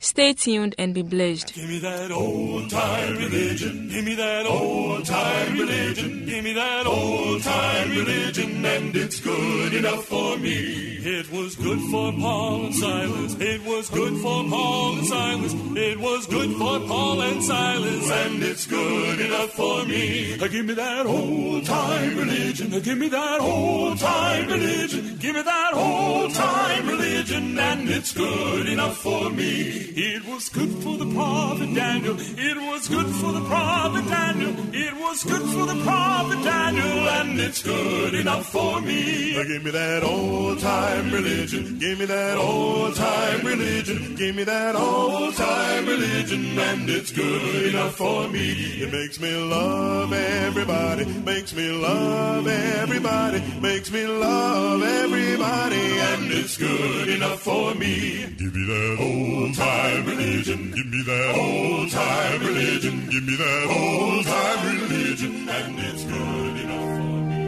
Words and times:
Stay 0.00 0.32
tuned 0.32 0.76
and 0.78 0.94
be 0.94 1.02
blessed. 1.02 1.54
Give 1.54 1.68
me 1.68 1.80
that 1.80 2.12
old 2.12 2.70
time 2.70 3.16
religion. 3.16 3.88
Give 3.88 4.04
me 4.04 4.14
that 4.14 4.46
old 4.46 5.04
time 5.04 5.58
religion. 5.58 6.24
Give 6.24 6.44
me 6.44 6.52
that 6.52 6.86
old 6.86 7.42
time 7.42 7.90
religion, 7.90 8.64
and 8.64 8.94
it's 8.94 9.18
good 9.18 9.74
enough 9.74 10.04
for 10.04 10.38
me. 10.38 10.98
It 11.00 11.32
was 11.32 11.56
good 11.56 11.80
for 11.90 12.12
Paul 12.12 12.66
and 12.66 12.74
Silas. 12.76 13.34
It 13.40 13.64
was 13.64 13.90
good 13.90 14.16
for 14.18 14.44
Paul 14.44 14.98
and 14.98 15.06
Silas. 15.06 15.54
It 15.54 15.98
was 15.98 16.26
good 16.26 16.52
for 16.52 16.80
Paul 16.86 17.20
and 17.22 17.42
Silas, 17.42 18.10
and 18.10 18.42
it's 18.42 18.66
good 18.66 19.20
enough 19.20 19.50
for 19.50 19.84
me. 19.84 20.36
Give 20.36 20.64
me 20.64 20.74
that 20.74 21.06
old 21.06 21.64
time 21.66 22.16
religion. 22.16 22.70
Give 22.82 22.98
me 22.98 23.08
that 23.08 23.40
old 23.40 23.98
time 23.98 24.48
religion. 24.48 25.16
Give 25.18 25.34
me 25.34 25.42
that 25.42 25.74
old 25.74 26.34
time 26.34 26.86
religion, 26.86 27.58
and 27.58 27.88
it's 27.88 28.12
good 28.12 28.68
enough 28.68 28.96
for 28.98 29.30
me. 29.30 29.87
It 29.96 30.24
was 30.26 30.48
good 30.48 30.70
for 30.82 30.96
the 30.96 31.06
prophet 31.14 31.74
Daniel. 31.74 32.16
It 32.18 32.56
was 32.56 32.88
good 32.88 33.06
for 33.06 33.32
the 33.32 33.44
prophet 33.46 34.08
Daniel. 34.08 34.54
It 34.72 34.94
was 34.96 35.24
good 35.24 35.42
for 35.42 35.66
the 35.66 35.82
prophet 35.82 36.42
Daniel, 36.44 37.08
and 37.08 37.40
it's 37.40 37.62
good 37.62 38.14
enough 38.14 38.46
for 38.46 38.80
me. 38.80 39.32
Give 39.32 39.64
me 39.64 39.70
that 39.70 40.02
old 40.04 40.58
time 40.60 41.10
religion. 41.10 41.78
Give 41.78 41.98
me 41.98 42.04
that 42.06 42.36
old 42.36 42.94
time 42.96 43.46
religion. 43.46 44.14
Give 44.16 44.36
me 44.36 44.44
that 44.44 44.76
old 44.76 45.34
time 45.34 45.86
religion, 45.86 46.58
and 46.58 46.88
it's 46.88 47.10
good 47.12 47.66
enough 47.74 47.94
for 47.96 48.28
me. 48.28 48.52
It 48.82 48.92
makes 48.92 49.18
me 49.20 49.34
love 49.34 50.12
everybody. 50.12 51.04
Makes 51.06 51.54
me 51.54 51.70
love 51.70 52.46
everybody. 52.46 53.42
Makes 53.60 53.90
me 53.90 54.06
love 54.06 54.82
everybody, 54.82 55.98
and 56.10 56.30
it's 56.30 56.56
good 56.56 57.08
enough 57.08 57.40
for 57.40 57.74
me. 57.74 58.26
Give 58.38 58.54
me 58.54 58.66
that 58.66 58.96
old 59.00 59.54
time 59.54 59.87
time 59.88 60.04
religion. 60.06 60.70
Give 60.72 60.86
me 60.86 61.02
that 61.02 61.34
old 61.34 61.90
time 61.90 62.40
religion. 62.40 63.06
Give 63.10 63.24
me 63.24 63.36
that 63.36 63.66
old 63.70 64.24
time 64.26 64.60
religion. 64.66 65.48
And 65.48 65.78
it's 65.78 66.04
good 66.04 66.56
enough 66.64 66.90
for 66.96 67.12
me. 67.28 67.42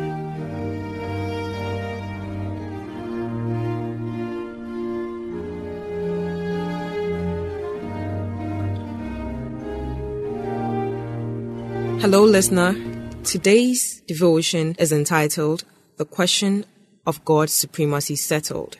Hello, 12.00 12.24
listener. 12.24 12.74
Today's 13.24 14.00
devotion 14.08 14.74
is 14.78 14.92
entitled 14.92 15.64
The 15.98 16.06
Question 16.06 16.64
of 17.06 17.22
God's 17.24 17.52
Supremacy 17.52 18.16
Settled. 18.16 18.78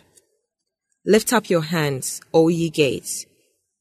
Lift 1.05 1.33
up 1.33 1.51
your 1.51 1.63
hands, 1.63 2.21
O 2.33 2.49
ye 2.49 2.69
gates, 2.71 3.27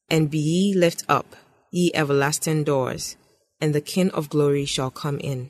and 0.09 0.29
be 0.29 0.39
ye 0.39 0.73
lift 0.73 1.03
up, 1.07 1.35
ye 1.71 1.91
everlasting 1.93 2.63
doors, 2.63 3.15
and 3.61 3.73
the 3.73 3.81
King 3.81 4.09
of 4.11 4.29
glory 4.29 4.65
shall 4.65 4.91
come 4.91 5.19
in. 5.19 5.49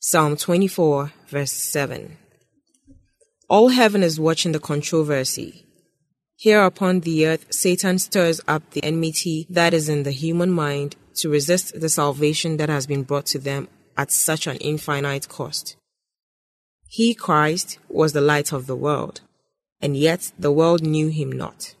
Psalm 0.00 0.36
24, 0.36 1.12
verse 1.28 1.52
7. 1.52 2.16
All 3.48 3.68
heaven 3.68 4.02
is 4.02 4.18
watching 4.18 4.52
the 4.52 4.58
controversy. 4.58 5.66
Here 6.36 6.62
upon 6.62 7.00
the 7.00 7.26
earth, 7.26 7.46
Satan 7.50 7.98
stirs 7.98 8.40
up 8.48 8.70
the 8.70 8.82
enmity 8.82 9.46
that 9.50 9.74
is 9.74 9.88
in 9.88 10.02
the 10.02 10.10
human 10.10 10.50
mind 10.50 10.96
to 11.16 11.28
resist 11.28 11.80
the 11.80 11.88
salvation 11.88 12.56
that 12.56 12.68
has 12.68 12.86
been 12.86 13.02
brought 13.02 13.26
to 13.26 13.38
them 13.38 13.68
at 13.96 14.10
such 14.10 14.46
an 14.46 14.56
infinite 14.56 15.28
cost. 15.28 15.76
He, 16.88 17.14
Christ, 17.14 17.78
was 17.88 18.12
the 18.12 18.20
light 18.20 18.52
of 18.52 18.66
the 18.66 18.76
world, 18.76 19.20
and 19.80 19.96
yet 19.96 20.32
the 20.38 20.52
world 20.52 20.82
knew 20.82 21.08
him 21.08 21.30
not. 21.30 21.74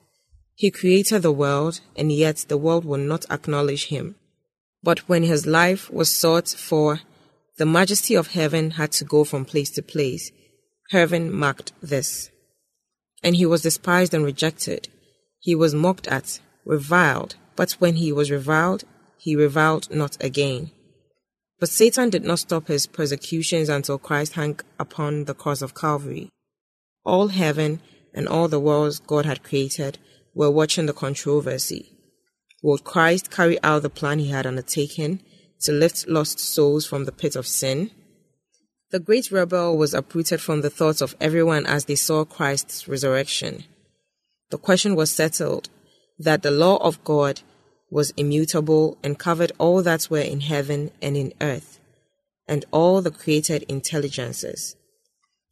He 0.62 0.70
created 0.70 1.22
the 1.22 1.32
world, 1.32 1.80
and 1.96 2.12
yet 2.12 2.44
the 2.46 2.56
world 2.56 2.84
will 2.84 3.04
not 3.12 3.28
acknowledge 3.28 3.86
him. 3.86 4.14
But 4.80 5.08
when 5.08 5.24
his 5.24 5.44
life 5.44 5.90
was 5.90 6.08
sought 6.08 6.46
for, 6.50 7.00
the 7.56 7.66
majesty 7.66 8.14
of 8.14 8.28
heaven 8.28 8.70
had 8.78 8.92
to 8.92 9.04
go 9.04 9.24
from 9.24 9.44
place 9.44 9.70
to 9.70 9.82
place. 9.82 10.30
Heaven 10.90 11.32
marked 11.34 11.72
this. 11.82 12.30
And 13.24 13.34
he 13.34 13.44
was 13.44 13.62
despised 13.62 14.14
and 14.14 14.24
rejected. 14.24 14.88
He 15.40 15.56
was 15.56 15.74
mocked 15.74 16.06
at, 16.06 16.38
reviled, 16.64 17.34
but 17.56 17.72
when 17.80 17.96
he 17.96 18.12
was 18.12 18.30
reviled, 18.30 18.84
he 19.18 19.34
reviled 19.34 19.92
not 19.92 20.16
again. 20.22 20.70
But 21.58 21.70
Satan 21.70 22.08
did 22.08 22.22
not 22.22 22.38
stop 22.38 22.68
his 22.68 22.86
persecutions 22.86 23.68
until 23.68 23.98
Christ 23.98 24.34
hung 24.34 24.60
upon 24.78 25.24
the 25.24 25.34
cross 25.34 25.60
of 25.60 25.74
Calvary. 25.74 26.28
All 27.04 27.28
heaven 27.42 27.80
and 28.14 28.28
all 28.28 28.46
the 28.46 28.60
worlds 28.60 29.00
God 29.00 29.26
had 29.26 29.42
created 29.42 29.98
were 30.34 30.50
watching 30.50 30.86
the 30.86 30.92
controversy. 30.92 31.90
Would 32.62 32.84
Christ 32.84 33.30
carry 33.30 33.62
out 33.62 33.82
the 33.82 33.90
plan 33.90 34.18
he 34.18 34.30
had 34.30 34.46
undertaken 34.46 35.20
to 35.62 35.72
lift 35.72 36.08
lost 36.08 36.38
souls 36.38 36.86
from 36.86 37.04
the 37.04 37.12
pit 37.12 37.36
of 37.36 37.46
sin? 37.46 37.90
The 38.90 39.00
great 39.00 39.30
rebel 39.30 39.76
was 39.76 39.94
uprooted 39.94 40.40
from 40.40 40.60
the 40.60 40.70
thoughts 40.70 41.00
of 41.00 41.16
everyone 41.20 41.66
as 41.66 41.86
they 41.86 41.94
saw 41.94 42.24
Christ's 42.24 42.86
resurrection. 42.86 43.64
The 44.50 44.58
question 44.58 44.94
was 44.94 45.10
settled 45.10 45.70
that 46.18 46.42
the 46.42 46.50
law 46.50 46.76
of 46.76 47.02
God 47.04 47.40
was 47.90 48.12
immutable 48.16 48.98
and 49.02 49.18
covered 49.18 49.52
all 49.58 49.82
that 49.82 50.08
were 50.10 50.18
in 50.18 50.40
heaven 50.40 50.90
and 51.00 51.16
in 51.16 51.32
earth, 51.40 51.80
and 52.46 52.64
all 52.70 53.02
the 53.02 53.10
created 53.10 53.64
intelligences. 53.64 54.76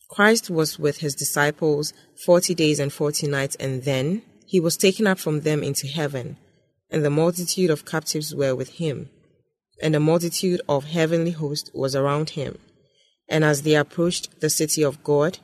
Christ 0.09 0.51
was 0.51 0.79
with 0.79 0.99
his 0.99 1.15
disciples 1.15 1.93
forty 2.25 2.55
days 2.55 2.79
and 2.79 2.93
forty 2.93 3.27
nights, 3.27 3.57
and 3.57 3.85
then, 3.85 4.23
he 4.51 4.59
was 4.59 4.77
taken 4.77 5.07
up 5.07 5.17
from 5.17 5.43
them 5.43 5.63
into 5.63 5.87
heaven, 5.87 6.37
and 6.91 7.05
the 7.05 7.09
multitude 7.09 7.71
of 7.71 7.85
captives 7.85 8.35
were 8.35 8.53
with 8.53 8.71
him, 8.81 9.09
and 9.81 9.95
a 9.95 10.01
multitude 10.01 10.61
of 10.69 10.87
heavenly 10.87 11.31
hosts 11.31 11.71
was 11.73 11.95
around 11.95 12.31
him. 12.31 12.59
And 13.29 13.45
as 13.45 13.63
they 13.63 13.77
approached 13.77 14.41
the 14.41 14.51
city 14.51 14.83
of 14.83 15.05
God, 15.05 15.39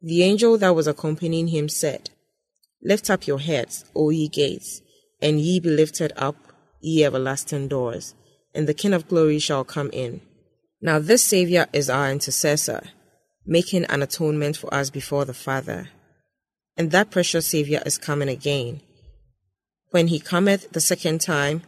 the 0.00 0.22
angel 0.22 0.56
that 0.56 0.74
was 0.74 0.86
accompanying 0.86 1.48
him 1.48 1.68
said, 1.68 2.08
Lift 2.82 3.10
up 3.10 3.26
your 3.26 3.40
heads, 3.40 3.84
O 3.94 4.08
ye 4.08 4.26
gates, 4.26 4.80
and 5.20 5.38
ye 5.38 5.60
be 5.60 5.68
lifted 5.68 6.14
up, 6.16 6.36
ye 6.80 7.04
everlasting 7.04 7.68
doors, 7.68 8.14
and 8.54 8.66
the 8.66 8.72
King 8.72 8.94
of 8.94 9.06
glory 9.06 9.38
shall 9.38 9.64
come 9.64 9.90
in. 9.92 10.22
Now 10.80 10.98
this 10.98 11.22
Saviour 11.22 11.66
is 11.74 11.90
our 11.90 12.10
intercessor, 12.10 12.84
making 13.44 13.84
an 13.84 14.02
atonement 14.02 14.56
for 14.56 14.72
us 14.72 14.88
before 14.88 15.26
the 15.26 15.34
Father 15.34 15.90
and 16.76 16.90
that 16.90 17.10
precious 17.10 17.46
Saviour 17.46 17.82
is 17.86 17.98
coming 17.98 18.28
again. 18.28 18.80
When 19.90 20.08
he 20.08 20.18
cometh 20.18 20.70
the 20.72 20.80
second 20.80 21.20
time, 21.20 21.62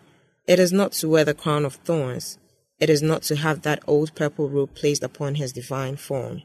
it 0.47 0.59
is 0.59 0.73
not 0.73 0.93
to 0.93 1.09
wear 1.09 1.25
the 1.25 1.35
crown 1.35 1.65
of 1.65 1.75
thorns, 1.75 2.39
it 2.79 2.91
is 2.91 3.03
not 3.03 3.23
to 3.25 3.37
have 3.37 3.63
that 3.63 3.83
old 3.87 4.15
purple 4.15 4.49
robe 4.49 4.75
placed 4.75 5.03
upon 5.03 5.35
his 5.35 5.53
divine 5.53 5.97
form. 5.97 6.43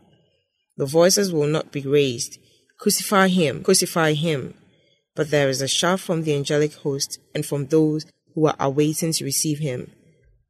The 0.78 0.86
voices 0.86 1.32
will 1.32 1.48
not 1.48 1.72
be 1.72 1.82
raised, 1.82 2.40
Crucify 2.84 3.30
him, 3.30 3.64
crucify 3.64 4.12
him. 4.12 4.56
But 5.16 5.30
there 5.30 5.48
is 5.48 5.62
a 5.62 5.70
shout 5.70 6.02
from 6.02 6.24
the 6.24 6.36
angelic 6.36 6.74
host 6.74 7.18
and 7.34 7.46
from 7.46 7.68
those 7.68 8.06
who 8.36 8.48
are 8.48 8.58
awaiting 8.60 9.14
to 9.14 9.24
receive 9.24 9.60
him. 9.60 9.92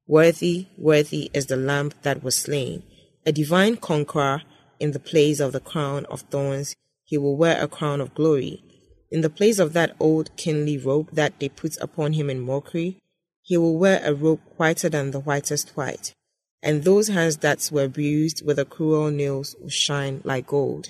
Worthy, 0.07 0.65
worthy 0.75 1.29
is 1.33 1.45
the 1.45 1.57
Lamb 1.57 1.91
that 2.01 2.23
was 2.23 2.35
slain, 2.35 2.81
a 3.23 3.31
divine 3.31 3.77
conqueror 3.77 4.41
in 4.79 4.93
the 4.93 4.99
place 4.99 5.39
of 5.39 5.51
the 5.51 5.59
crown 5.59 6.05
of 6.05 6.21
thorns 6.21 6.75
he 7.13 7.17
will 7.19 7.37
wear 7.37 7.61
a 7.61 7.67
crown 7.67 8.01
of 8.01 8.15
glory. 8.15 8.63
In 9.11 9.21
the 9.21 9.29
place 9.29 9.59
of 9.59 9.73
that 9.73 9.95
old 9.99 10.35
kingly 10.35 10.79
robe 10.79 11.11
that 11.11 11.39
they 11.39 11.47
put 11.47 11.77
upon 11.79 12.13
him 12.13 12.27
in 12.27 12.39
mockery, 12.39 12.97
he 13.43 13.55
will 13.55 13.77
wear 13.77 14.01
a 14.03 14.15
robe 14.15 14.41
whiter 14.57 14.89
than 14.89 15.11
the 15.11 15.19
whitest 15.19 15.77
white, 15.77 16.15
and 16.63 16.83
those 16.83 17.09
hands 17.09 17.37
that 17.37 17.69
were 17.71 17.87
bruised 17.87 18.43
with 18.43 18.57
the 18.57 18.65
cruel 18.65 19.11
nails 19.11 19.55
will 19.61 19.69
shine 19.69 20.21
like 20.23 20.47
gold. 20.47 20.87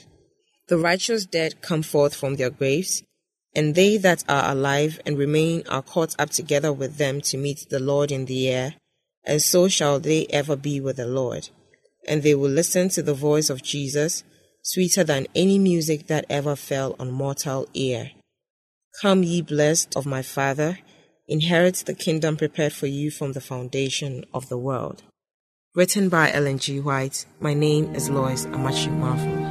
The 0.69 0.77
righteous 0.77 1.25
dead 1.25 1.61
come 1.61 1.83
forth 1.83 2.15
from 2.15 2.37
their 2.37 2.49
graves, 2.49 3.03
and 3.53 3.75
they 3.75 3.97
that 3.97 4.23
are 4.29 4.49
alive 4.49 5.01
and 5.05 5.17
remain 5.17 5.63
are 5.67 5.81
caught 5.81 6.15
up 6.17 6.29
together 6.29 6.71
with 6.71 6.95
them 6.95 7.19
to 7.19 7.37
meet 7.37 7.67
the 7.69 7.81
Lord 7.81 8.13
in 8.13 8.27
the 8.27 8.47
air, 8.47 8.75
and 9.25 9.41
so 9.41 9.67
shall 9.67 9.99
they 9.99 10.25
ever 10.27 10.55
be 10.55 10.79
with 10.79 10.95
the 10.95 11.05
Lord. 11.05 11.49
And 12.07 12.23
they 12.23 12.33
will 12.33 12.49
listen 12.49 12.87
to 12.91 13.03
the 13.03 13.13
voice 13.13 13.49
of 13.49 13.61
Jesus 13.61 14.23
sweeter 14.63 15.03
than 15.03 15.27
any 15.35 15.59
music 15.59 16.07
that 16.07 16.25
ever 16.29 16.55
fell 16.55 16.95
on 16.99 17.11
mortal 17.11 17.67
ear. 17.73 18.11
Come, 19.01 19.23
ye 19.23 19.41
blessed 19.41 19.95
of 19.95 20.05
my 20.05 20.21
Father, 20.21 20.79
inherit 21.27 21.83
the 21.85 21.93
kingdom 21.93 22.37
prepared 22.37 22.73
for 22.73 22.87
you 22.87 23.11
from 23.11 23.33
the 23.33 23.41
foundation 23.41 24.25
of 24.33 24.49
the 24.49 24.57
world. 24.57 25.03
Written 25.75 26.09
by 26.09 26.31
Ellen 26.31 26.59
G. 26.59 26.79
White, 26.79 27.25
my 27.39 27.53
name 27.53 27.93
is 27.95 28.09
Lois 28.09 28.45
Amachi 28.47 28.91
Marvel. 28.91 29.42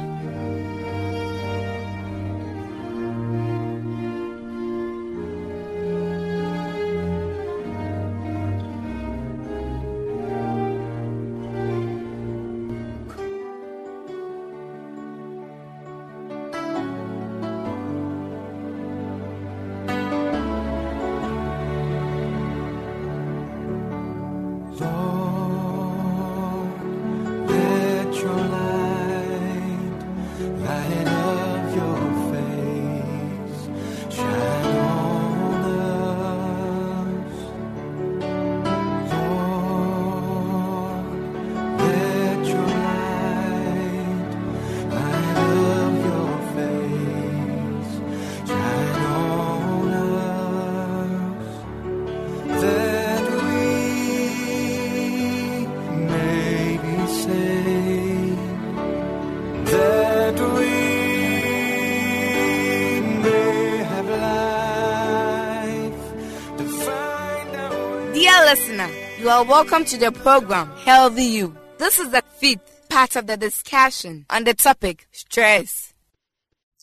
Listener. 68.17 68.89
You 69.19 69.29
are 69.29 69.43
welcome 69.43 69.85
to 69.85 69.97
the 69.97 70.11
program 70.11 70.69
Healthy 70.85 71.23
You. 71.23 71.57
This 71.77 71.99
is 71.99 72.09
the 72.11 72.21
fifth 72.37 72.87
part 72.89 73.15
of 73.15 73.27
the 73.27 73.37
discussion 73.37 74.25
on 74.29 74.43
the 74.43 74.53
topic 74.53 75.07
stress. 75.11 75.93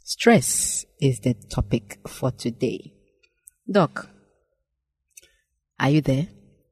Stress 0.03 0.85
is 1.01 1.21
the 1.21 1.35
topic 1.35 1.99
for 2.09 2.31
today. 2.33 2.93
Doc, 3.71 4.09
are 5.79 5.91
you 5.91 6.01
there? 6.01 6.27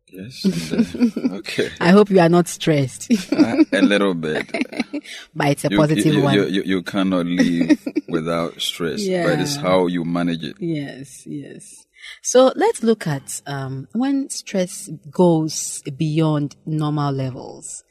Yes. 0.09 0.45
uh, 0.73 1.37
okay. 1.37 1.71
I 1.81 1.91
hope 1.91 2.11
you 2.11 2.19
are 2.19 2.29
not 2.31 2.49
stressed, 2.49 3.13
Uh, 3.33 3.63
a 3.73 3.83
little 3.83 4.15
bit. 4.15 4.51
but 5.37 5.49
it's 5.49 5.65
a 5.67 5.71
You- 5.71 5.77
positive 5.77 6.15
you, 6.15 6.23
one. 6.23 6.35
You, 6.35 6.45
you, 6.47 6.63
you 6.65 6.83
cannot 6.83 7.27
live 7.27 7.79
without 8.09 8.61
stress, 8.61 9.07
but 9.07 9.39
it's 9.39 9.57
how 9.57 9.87
you 9.87 10.05
manage 10.05 10.43
it. 10.43 10.57
Yes, 10.59 11.25
yes. 11.27 11.85
So 12.23 12.53
let's 12.57 12.83
look 12.83 13.07
at 13.07 13.43
um, 13.47 13.89
when 13.93 14.31
stress 14.31 14.89
goes 15.11 15.83
beyond 15.97 16.57
normal 16.67 17.13
levels. 17.13 17.85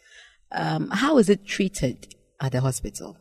Um, 0.52 0.90
how 0.92 1.18
is 1.18 1.30
it 1.30 1.46
treated 1.46 2.16
at 2.40 2.54
the 2.54 2.62
hospital? 2.62 3.18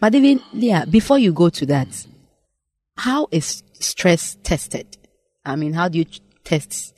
But 0.00 0.14
even 0.14 0.40
yeah, 0.52 0.84
before 0.84 1.18
you 1.18 1.32
go 1.32 1.48
to 1.50 1.66
that, 1.66 2.06
how 2.96 3.28
is 3.30 3.62
stress 3.80 4.36
tested? 4.42 4.96
I 5.44 5.56
mean, 5.56 5.72
how 5.72 5.88
do 5.88 5.98
you 5.98 6.06
test 6.44 6.94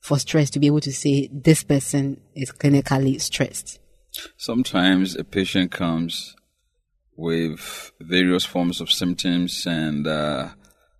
for 0.00 0.18
stress 0.18 0.50
to 0.50 0.58
be 0.58 0.66
able 0.66 0.80
to 0.80 0.92
say 0.92 1.28
this 1.32 1.64
person 1.64 2.20
is 2.34 2.52
clinically 2.52 3.20
stressed? 3.20 3.80
Sometimes 4.36 5.16
a 5.16 5.24
patient 5.24 5.70
comes 5.70 6.36
with 7.16 7.92
various 8.00 8.44
forms 8.44 8.80
of 8.80 8.90
symptoms 8.90 9.66
and 9.66 10.06
uh, 10.06 10.50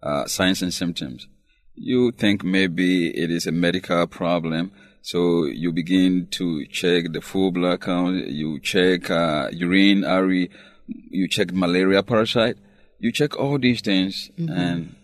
uh, 0.03 0.27
signs 0.27 0.63
and 0.63 0.73
symptoms. 0.73 1.27
You 1.75 2.13
think 2.13 2.43
maybe 2.45 3.09
it 3.09 3.31
is 3.31 3.47
a 3.47 3.53
medical 3.53 4.07
problem, 4.07 4.73
so 5.03 5.45
you 5.45 5.73
begin 5.73 6.27
to 6.33 6.67
check 6.67 7.13
the 7.13 7.21
full 7.21 7.53
blood 7.53 7.81
count, 7.81 8.27
you 8.29 8.59
check 8.61 9.11
uh, 9.11 9.49
urine, 9.53 10.03
RE, 10.03 10.51
you 10.87 11.29
check 11.29 11.53
malaria 11.53 12.03
parasite, 12.03 12.57
you 12.99 13.13
check 13.13 13.39
all 13.39 13.59
these 13.59 13.81
things, 13.81 14.31
and 14.37 14.97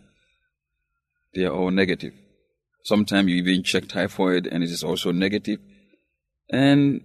they 1.35 1.45
are 1.45 1.53
all 1.55 1.71
negative. 1.71 2.13
Sometimes 2.85 3.31
you 3.31 3.37
even 3.37 3.63
check 3.63 3.89
typhoid, 3.89 4.47
and 4.47 4.63
it 4.63 4.71
is 4.71 4.83
also 4.83 5.13
negative. 5.13 5.61
And 6.51 7.01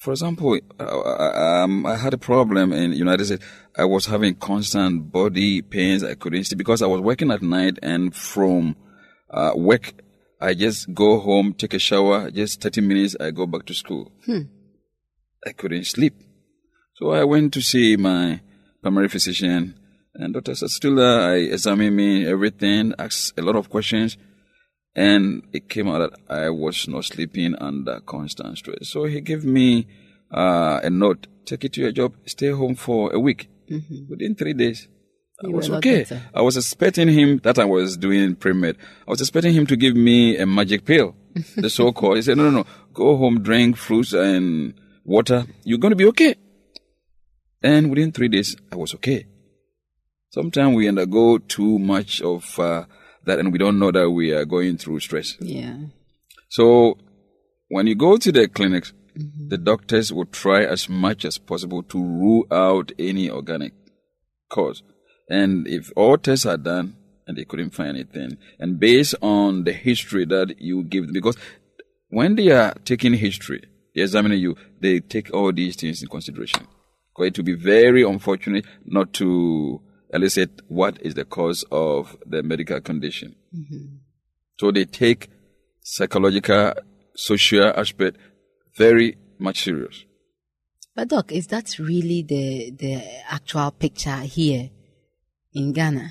for 0.00 0.12
example, 0.12 0.58
uh, 0.78 0.84
um, 0.84 1.84
I 1.86 1.96
had 1.96 2.14
a 2.14 2.18
problem 2.18 2.72
in 2.72 2.92
the 2.92 2.96
United 2.96 3.24
States. 3.26 3.44
I 3.76 3.84
was 3.84 4.06
having 4.06 4.34
constant 4.36 5.10
body 5.12 5.62
pains. 5.62 6.02
I 6.04 6.14
couldn't 6.14 6.44
sleep 6.44 6.58
because 6.58 6.82
I 6.82 6.86
was 6.86 7.00
working 7.00 7.30
at 7.30 7.42
night, 7.42 7.78
and 7.82 8.14
from 8.14 8.76
uh, 9.30 9.52
work, 9.54 9.94
I 10.40 10.54
just 10.54 10.94
go 10.94 11.18
home, 11.18 11.52
take 11.52 11.74
a 11.74 11.78
shower, 11.78 12.30
just 12.30 12.60
30 12.60 12.80
minutes, 12.80 13.16
I 13.20 13.30
go 13.32 13.46
back 13.46 13.66
to 13.66 13.74
school. 13.74 14.12
I 15.46 15.52
couldn't 15.52 15.84
sleep. 15.84 16.14
So 16.96 17.10
I 17.10 17.24
went 17.24 17.52
to 17.54 17.60
see 17.60 17.96
my 17.96 18.40
primary 18.82 19.08
physician, 19.08 19.74
and 20.14 20.34
Dr. 20.34 20.52
Sastula, 20.52 21.28
I 21.28 21.34
examined 21.52 21.96
me, 21.96 22.26
everything, 22.26 22.94
asked 22.98 23.38
a 23.38 23.42
lot 23.42 23.56
of 23.56 23.68
questions, 23.68 24.16
and 24.94 25.42
it 25.52 25.68
came 25.68 25.88
out 25.88 25.98
that 25.98 26.20
I 26.28 26.50
was 26.50 26.88
not 26.88 27.04
sleeping 27.04 27.54
under 27.56 28.00
constant 28.00 28.58
stress. 28.58 28.88
So 28.88 29.04
he 29.04 29.20
gave 29.20 29.44
me 29.44 29.86
uh, 30.32 30.80
a 30.82 30.90
note, 30.90 31.26
take 31.44 31.64
it 31.64 31.72
to 31.74 31.80
your 31.82 31.92
job, 31.92 32.14
stay 32.26 32.50
home 32.50 32.74
for 32.74 33.12
a 33.12 33.18
week. 33.20 33.48
Within 34.08 34.34
three 34.34 34.54
days, 34.54 34.88
I 35.42 35.46
You 35.46 35.52
were 35.52 35.58
was 35.58 35.70
okay. 35.70 35.98
better. 35.98 36.22
I 36.34 36.40
was 36.40 36.56
expecting 36.56 37.08
him, 37.08 37.38
that 37.44 37.58
I 37.58 37.64
was 37.64 37.96
doing 37.96 38.34
pre-med, 38.34 38.76
I 39.06 39.10
was 39.10 39.20
expecting 39.20 39.54
him 39.54 39.66
to 39.66 39.76
give 39.76 39.94
me 39.94 40.36
a 40.36 40.46
magic 40.46 40.84
pill, 40.84 41.14
the 41.56 41.70
so-called. 41.70 42.16
He 42.16 42.22
said, 42.22 42.38
no, 42.38 42.44
no, 42.44 42.50
no, 42.50 42.66
go 42.94 43.16
home, 43.16 43.42
drink 43.42 43.76
fruits 43.76 44.12
and 44.14 44.74
water. 45.04 45.44
You're 45.64 45.78
going 45.78 45.92
to 45.92 45.96
be 45.96 46.06
okay. 46.06 46.34
And 47.62 47.90
within 47.90 48.12
three 48.12 48.28
days, 48.28 48.56
I 48.72 48.76
was 48.76 48.94
okay. 48.94 49.26
Sometimes 50.30 50.76
we 50.76 50.88
undergo 50.88 51.38
too 51.38 51.78
much 51.78 52.20
of 52.22 52.58
uh, 52.58 52.84
that 53.28 53.38
and 53.38 53.52
we 53.52 53.58
don't 53.58 53.78
know 53.78 53.92
that 53.92 54.10
we 54.10 54.32
are 54.32 54.44
going 54.44 54.76
through 54.78 55.00
stress. 55.00 55.36
Yeah. 55.40 55.76
So 56.48 56.98
when 57.68 57.86
you 57.86 57.94
go 57.94 58.16
to 58.16 58.32
the 58.32 58.48
clinics, 58.48 58.92
mm-hmm. 59.16 59.48
the 59.48 59.58
doctors 59.58 60.12
will 60.12 60.26
try 60.26 60.64
as 60.64 60.88
much 60.88 61.24
as 61.24 61.38
possible 61.38 61.82
to 61.84 61.98
rule 61.98 62.46
out 62.50 62.92
any 62.98 63.30
organic 63.30 63.72
cause. 64.48 64.82
And 65.28 65.68
if 65.68 65.92
all 65.94 66.16
tests 66.16 66.46
are 66.46 66.56
done 66.56 66.96
and 67.26 67.36
they 67.36 67.44
couldn't 67.44 67.74
find 67.74 67.90
anything, 67.90 68.38
and 68.58 68.80
based 68.80 69.14
on 69.20 69.64
the 69.64 69.72
history 69.72 70.24
that 70.24 70.58
you 70.58 70.82
give 70.82 71.12
because 71.12 71.36
when 72.08 72.36
they 72.36 72.50
are 72.50 72.74
taking 72.84 73.12
history, 73.12 73.62
they're 73.94 74.04
examining 74.04 74.40
you, 74.40 74.56
they 74.80 75.00
take 75.00 75.32
all 75.34 75.52
these 75.52 75.76
things 75.76 76.02
in 76.02 76.08
consideration. 76.08 76.66
Going 77.14 77.34
to 77.34 77.42
be 77.42 77.54
very 77.54 78.02
unfortunate 78.02 78.64
not 78.86 79.12
to 79.14 79.82
elicit 80.12 80.60
what 80.68 81.00
is 81.02 81.14
the 81.14 81.24
cause 81.24 81.64
of 81.70 82.16
the 82.26 82.42
medical 82.42 82.80
condition. 82.80 83.34
So 84.58 84.70
they 84.72 84.84
take 84.84 85.28
psychological, 85.82 86.74
social 87.14 87.72
aspect 87.76 88.16
very 88.76 89.16
much 89.38 89.64
serious. 89.64 90.04
But 90.94 91.08
doc, 91.08 91.30
is 91.32 91.46
that 91.48 91.78
really 91.78 92.22
the 92.22 92.72
the 92.72 93.02
actual 93.30 93.70
picture 93.70 94.16
here 94.16 94.70
in 95.52 95.72
Ghana? 95.72 96.10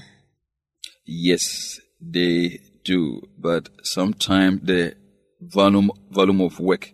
Yes, 1.05 1.79
they 1.99 2.59
do, 2.83 3.21
but 3.37 3.69
sometimes 3.83 4.61
the 4.63 4.95
volume 5.41 5.91
volume 6.09 6.41
of 6.41 6.59
work. 6.59 6.93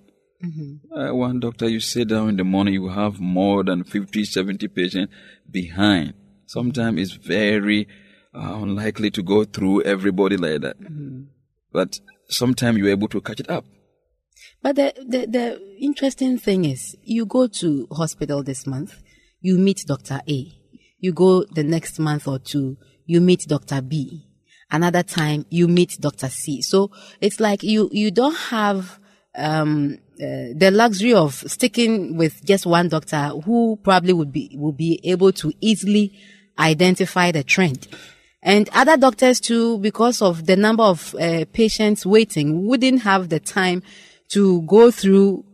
Uh, 0.92 1.16
one 1.16 1.40
doctor, 1.40 1.70
you 1.70 1.80
sit 1.80 2.10
down 2.10 2.30
in 2.30 2.36
the 2.38 2.44
morning, 2.44 2.74
you 2.74 2.90
have 2.90 3.20
more 3.20 3.64
than 3.64 3.84
50, 3.86 4.26
70 4.26 4.68
patients 4.68 5.14
behind. 5.50 6.14
Sometimes 6.54 7.00
it's 7.02 7.14
very 7.14 7.88
uh, 8.36 8.60
unlikely 8.62 9.10
to 9.10 9.24
go 9.24 9.44
through 9.44 9.82
everybody 9.82 10.38
like 10.38 10.62
that. 10.62 10.78
But 11.72 12.00
sometimes 12.30 12.78
you're 12.78 12.90
able 12.90 13.08
to 13.08 13.22
catch 13.22 13.40
it 13.40 13.50
up. 13.50 13.66
But 14.62 14.76
the, 14.76 14.94
the 15.14 15.26
the 15.26 15.78
interesting 15.80 16.38
thing 16.38 16.66
is, 16.66 16.96
you 17.02 17.26
go 17.26 17.48
to 17.48 17.88
hospital 17.92 18.44
this 18.44 18.68
month, 18.68 19.02
you 19.42 19.58
meet 19.58 19.84
Doctor 19.88 20.22
A. 20.30 20.52
You 21.00 21.12
go 21.12 21.44
the 21.44 21.64
next 21.64 21.98
month 21.98 22.28
or 22.28 22.38
two, 22.38 22.78
you 23.08 23.20
meet 23.20 23.48
Doctor 23.48 23.82
B. 23.82 24.28
Another 24.70 25.02
time, 25.02 25.48
you 25.50 25.68
meet 25.68 25.98
Doctor 26.00 26.30
C. 26.30 26.62
So 26.62 26.92
it's 27.20 27.40
like 27.40 27.64
you 27.64 27.90
you 27.92 28.12
don't 28.12 28.38
have 28.38 29.00
um 29.36 29.98
uh, 30.22 30.54
the 30.56 30.70
luxury 30.72 31.16
of 31.16 31.34
sticking 31.48 32.16
with 32.16 32.46
just 32.46 32.68
one 32.68 32.90
doctor 32.90 33.30
who 33.44 33.80
probably 33.84 34.14
would 34.14 34.32
be 34.32 34.56
will 34.56 34.72
be 34.72 35.00
able 35.04 35.32
to 35.32 35.52
easily 35.60 36.14
identify 36.58 37.32
the 37.32 37.44
trend. 37.44 37.88
And 38.42 38.70
other 38.74 38.98
doctors 38.98 39.40
too, 39.40 39.78
because 39.80 40.22
of 40.22 40.46
the 40.46 40.56
number 40.56 40.84
of 40.84 41.16
uh, 41.16 41.46
patients 41.54 42.06
waiting, 42.06 42.66
wouldn't 42.68 43.04
have 43.04 43.30
the 43.30 43.40
time 43.40 43.84
to 44.30 44.62
go 44.64 44.92
through, 44.92 45.46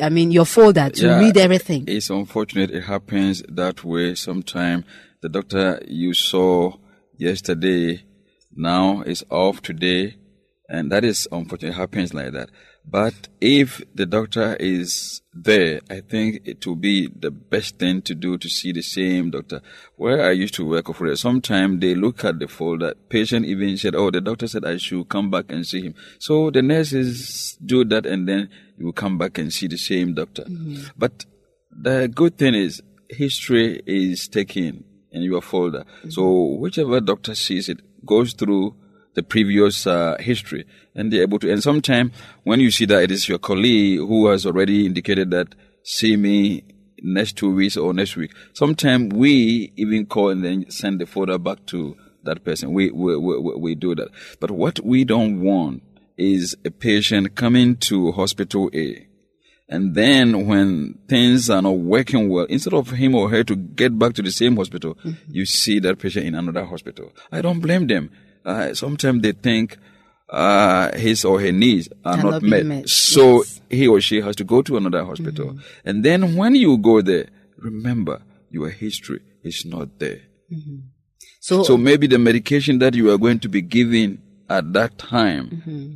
I 0.00 0.08
mean, 0.08 0.32
your 0.32 0.44
folder 0.44 0.90
to 0.90 1.06
Yeah, 1.06 1.18
read 1.20 1.36
everything. 1.36 1.84
It's 1.86 2.10
unfortunate 2.10 2.70
it 2.70 2.82
happens 2.82 3.42
that 3.48 3.84
way 3.84 4.14
Sometimes 4.14 4.84
The 5.22 5.28
doctor 5.28 5.80
you 5.86 6.14
saw 6.14 6.72
yesterday 7.16 8.02
now 8.54 9.02
is 9.02 9.24
off 9.30 9.62
today, 9.62 10.16
and 10.68 10.90
that 10.90 11.04
is 11.04 11.28
unfortunate. 11.30 11.70
It 11.70 11.74
happens 11.74 12.12
like 12.12 12.32
that. 12.32 12.50
But 12.84 13.28
if 13.40 13.80
the 13.94 14.06
doctor 14.06 14.56
is 14.58 15.22
there, 15.32 15.80
I 15.88 16.00
think 16.00 16.42
it 16.44 16.66
will 16.66 16.76
be 16.76 17.08
the 17.08 17.30
best 17.30 17.78
thing 17.78 18.02
to 18.02 18.14
do 18.14 18.36
to 18.36 18.48
see 18.48 18.72
the 18.72 18.82
same 18.82 19.30
doctor. 19.30 19.62
Where 19.96 20.22
I 20.22 20.32
used 20.32 20.54
to 20.54 20.66
work 20.68 20.90
over 20.90 21.14
sometimes 21.16 21.80
they 21.80 21.94
look 21.94 22.24
at 22.24 22.38
the 22.38 22.48
folder. 22.48 22.94
Patient 23.08 23.46
even 23.46 23.76
said, 23.76 23.94
"Oh, 23.94 24.10
the 24.10 24.20
doctor 24.20 24.46
said 24.46 24.64
I 24.64 24.76
should 24.76 25.08
come 25.08 25.30
back 25.30 25.46
and 25.48 25.66
see 25.66 25.82
him." 25.82 25.94
So 26.18 26.50
the 26.50 26.60
nurses 26.62 27.56
do 27.64 27.84
that, 27.86 28.04
and 28.04 28.28
then 28.28 28.50
you 28.76 28.92
come 28.92 29.16
back 29.16 29.38
and 29.38 29.52
see 29.52 29.68
the 29.68 29.78
same 29.78 30.14
doctor. 30.14 30.42
Mm-hmm. 30.42 30.88
But 30.96 31.24
the 31.70 32.08
good 32.12 32.36
thing 32.36 32.54
is 32.54 32.82
history 33.08 33.80
is 33.86 34.28
taken 34.28 34.84
in 35.12 35.22
your 35.22 35.40
folder. 35.40 35.84
Mm-hmm. 35.84 36.10
So 36.10 36.56
whichever 36.58 37.00
doctor 37.00 37.34
sees 37.34 37.68
it 37.68 37.80
goes 38.04 38.32
through 38.32 38.74
the 39.14 39.22
previous 39.22 39.86
uh, 39.86 40.16
history 40.20 40.64
and 40.94 41.12
they're 41.12 41.22
able 41.22 41.38
to. 41.38 41.50
And 41.50 41.62
sometimes 41.62 42.12
when 42.44 42.60
you 42.60 42.70
see 42.70 42.84
that 42.86 43.02
it 43.02 43.10
is 43.10 43.28
your 43.28 43.38
colleague 43.38 43.98
who 43.98 44.28
has 44.28 44.46
already 44.46 44.86
indicated 44.86 45.30
that 45.32 45.54
see 45.82 46.16
me 46.16 46.64
next 47.02 47.36
two 47.36 47.52
weeks 47.54 47.76
or 47.76 47.92
next 47.92 48.16
week, 48.16 48.32
sometimes 48.54 49.12
we 49.12 49.72
even 49.76 50.06
call 50.06 50.30
and 50.30 50.44
then 50.44 50.70
send 50.70 51.00
the 51.00 51.06
folder 51.06 51.38
back 51.38 51.66
to 51.66 51.96
that 52.24 52.44
person. 52.44 52.72
We, 52.72 52.90
we, 52.90 53.16
we, 53.16 53.38
we- 53.38 53.56
we 53.56 53.74
do 53.74 53.94
that. 53.96 54.08
But 54.40 54.50
what 54.52 54.80
we 54.80 55.04
don't 55.04 55.40
want 55.42 55.82
is 56.16 56.54
a 56.64 56.70
patient 56.70 57.34
coming 57.34 57.76
to 57.76 58.12
hospital 58.12 58.70
A 58.74 59.08
and 59.68 59.94
then 59.94 60.46
when 60.46 60.98
things 61.08 61.48
are 61.48 61.62
not 61.62 61.78
working 61.78 62.28
well, 62.28 62.44
instead 62.44 62.74
of 62.74 62.90
him 62.90 63.14
or 63.14 63.30
her 63.30 63.42
to 63.44 63.56
get 63.56 63.98
back 63.98 64.12
to 64.14 64.22
the 64.22 64.30
same 64.30 64.56
hospital, 64.56 64.98
you 65.28 65.46
see 65.46 65.78
that 65.80 65.98
patient 65.98 66.26
in 66.26 66.34
another 66.34 66.64
hospital. 66.66 67.10
I 67.30 67.40
don't 67.40 67.60
blame 67.60 67.86
them. 67.86 68.10
Uh, 68.44 68.74
sometimes 68.74 69.22
they 69.22 69.32
think 69.32 69.76
uh, 70.30 70.90
his 70.96 71.24
or 71.24 71.40
her 71.40 71.52
needs 71.52 71.88
are 72.04 72.16
Cannot 72.16 72.30
not 72.30 72.42
met. 72.42 72.66
met, 72.66 72.88
So 72.88 73.38
yes. 73.38 73.58
Mm-hmm. 73.58 73.76
he 73.76 73.88
or 73.88 74.00
she 74.00 74.20
has 74.20 74.36
to 74.36 74.44
go 74.44 74.62
to 74.62 74.76
another 74.76 75.04
hospital. 75.04 75.58
And 75.84 76.04
then 76.04 76.34
when 76.36 76.54
you 76.54 76.76
go 76.78 77.02
there, 77.02 77.26
remember 77.58 78.22
your 78.50 78.70
history 78.70 79.20
is 79.44 79.64
not 79.64 79.98
there. 79.98 80.20
So, 81.40 81.62
So 81.62 81.76
maybe 81.76 82.06
the 82.06 82.18
medication 82.18 82.78
that 82.80 82.94
you 82.94 83.10
are 83.10 83.18
going 83.18 83.40
to 83.40 83.48
be 83.48 83.62
given 83.62 84.20
at 84.48 84.72
that 84.72 84.98
time 84.98 85.48
Mm-hmm. 85.50 85.94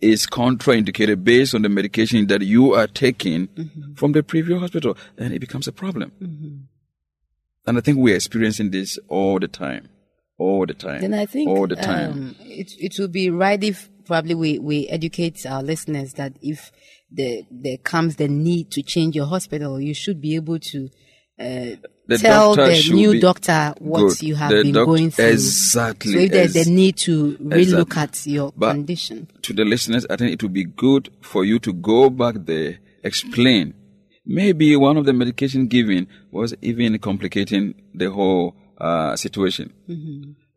is 0.00 0.26
contraindicated 0.26 1.24
based 1.24 1.54
on 1.54 1.62
the 1.62 1.68
medication 1.70 2.26
that 2.26 2.42
you 2.42 2.74
are 2.74 2.86
taking 2.86 3.48
Mm-hmm. 3.48 3.94
from 3.94 4.12
the 4.12 4.22
previous 4.22 4.60
hospital, 4.60 4.96
and 5.16 5.32
it 5.32 5.38
becomes 5.40 5.66
a 5.66 5.72
problem. 5.72 6.12
And 7.66 7.78
I 7.78 7.80
think 7.80 7.98
we're 7.98 8.14
experiencing 8.16 8.70
this 8.70 8.98
all 9.08 9.38
the 9.38 9.48
time. 9.48 9.88
All 10.38 10.66
the 10.66 10.74
time. 10.74 11.00
then 11.00 11.14
I 11.14 11.26
think 11.26 11.48
all 11.48 11.66
the 11.66 11.76
time. 11.76 12.10
Um, 12.12 12.36
it 12.40 12.72
it 12.78 12.98
will 12.98 13.08
be 13.08 13.30
right 13.30 13.62
if 13.64 13.88
probably 14.04 14.34
we, 14.34 14.58
we 14.58 14.86
educate 14.88 15.44
our 15.46 15.62
listeners 15.62 16.12
that 16.14 16.32
if 16.42 16.70
the, 17.10 17.44
there 17.50 17.76
comes 17.78 18.16
the 18.16 18.28
need 18.28 18.70
to 18.72 18.82
change 18.82 19.16
your 19.16 19.26
hospital, 19.26 19.80
you 19.80 19.94
should 19.94 20.20
be 20.20 20.34
able 20.36 20.58
to 20.60 20.88
uh, 21.40 21.76
The 22.08 22.18
tell 22.18 22.54
the 22.54 22.88
new 22.92 23.18
doctor 23.20 23.74
what 23.78 24.00
Good. 24.00 24.22
you 24.22 24.34
have 24.36 24.50
The 24.50 24.62
been 24.62 24.72
doc- 24.74 24.86
going 24.86 25.10
through. 25.10 25.24
exactly, 25.26 26.12
So 26.12 26.18
if 26.20 26.30
there's 26.30 26.52
the 26.54 26.70
need 26.70 26.96
to 26.98 27.36
relook 27.38 27.96
exactly. 27.96 28.02
at 28.02 28.26
your 28.26 28.52
But- 28.56 28.72
condition. 28.74 29.28
to 29.42 29.52
the 29.52 29.64
listeners, 29.64 30.06
I 30.08 30.16
think 30.16 30.32
it 30.32 30.42
would 30.42 30.52
be 30.52 30.64
good 30.64 31.08
for 31.20 31.44
you 31.44 31.58
to 31.60 31.72
go 31.72 32.10
back 32.10 32.36
there, 32.44 32.78
explain. 33.02 33.74
Maybe 34.24 34.74
one 34.76 34.96
of 34.96 35.04
the 35.06 35.12
medication 35.12 35.66
given 35.68 36.06
was 36.30 36.54
even 36.62 36.98
complicating 36.98 37.74
the 37.94 38.10
whole 38.10 38.54
uh, 38.78 39.16
situation. 39.16 39.72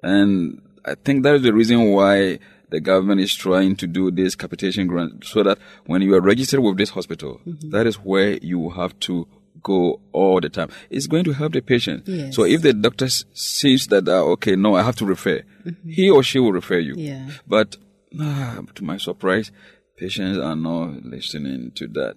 And 0.04 0.62
I 0.86 0.96
think 0.96 1.24
that 1.24 1.36
is 1.36 1.42
the 1.42 1.54
reason 1.54 1.92
why 1.92 2.40
the 2.70 2.80
government 2.80 3.20
is 3.22 3.34
trying 3.36 3.76
to 3.78 3.88
do 3.88 4.12
this 4.12 4.36
capitation 4.36 4.88
grant 4.88 5.26
so 5.26 5.44
that 5.44 5.58
when 5.86 6.02
you 6.02 6.14
are 6.16 6.22
registered 6.22 6.60
with 6.60 6.78
this 6.78 6.92
hospital, 6.92 7.42
that 7.46 7.88
is 7.88 7.96
where 7.96 8.38
you 8.42 8.70
have 8.72 8.98
to 9.02 9.28
go 9.62 10.00
all 10.14 10.40
the 10.40 10.50
time. 10.50 10.70
It's 10.90 11.08
going 11.08 11.26
to 11.26 11.34
help 11.34 11.54
the 11.54 11.62
patient. 11.62 12.04
Yes. 12.08 12.36
So 12.36 12.46
if 12.46 12.62
the 12.62 12.74
doctor 12.74 13.10
sees 13.10 13.88
that, 13.88 14.08
uh, 14.08 14.24
okay, 14.34 14.56
no, 14.56 14.76
I 14.76 14.84
have 14.84 14.96
to 14.98 15.06
refer, 15.06 15.44
he 15.86 16.10
or 16.10 16.24
she 16.24 16.40
will 16.40 16.54
refer 16.54 16.80
you. 16.80 16.96
Yeah. 16.96 17.30
But 17.48 17.76
ah, 18.20 18.60
to 18.76 18.84
my 18.84 18.98
surprise, 18.98 19.52
patients 19.98 20.38
are 20.38 20.56
not 20.56 21.04
listening 21.04 21.72
to 21.76 21.88
that. 21.90 22.16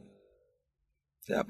They 1.26 1.34
are, 1.34 1.46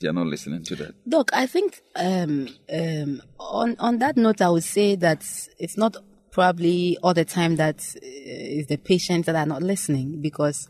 they 0.00 0.08
are 0.08 0.12
not 0.12 0.26
listening 0.26 0.62
to 0.64 0.76
that. 0.76 0.94
Doc, 1.08 1.30
I 1.32 1.46
think 1.46 1.80
um, 1.96 2.48
um, 2.72 3.22
on 3.38 3.76
on 3.78 3.98
that 3.98 4.16
note, 4.16 4.40
I 4.40 4.50
would 4.50 4.64
say 4.64 4.94
that 4.96 5.24
it's 5.58 5.76
not 5.76 5.96
probably 6.30 6.96
all 7.02 7.14
the 7.14 7.24
time 7.24 7.56
that 7.56 7.80
uh, 7.96 8.00
is 8.02 8.66
the 8.66 8.76
patients 8.76 9.26
that 9.26 9.36
are 9.36 9.46
not 9.46 9.62
listening 9.62 10.20
because 10.20 10.68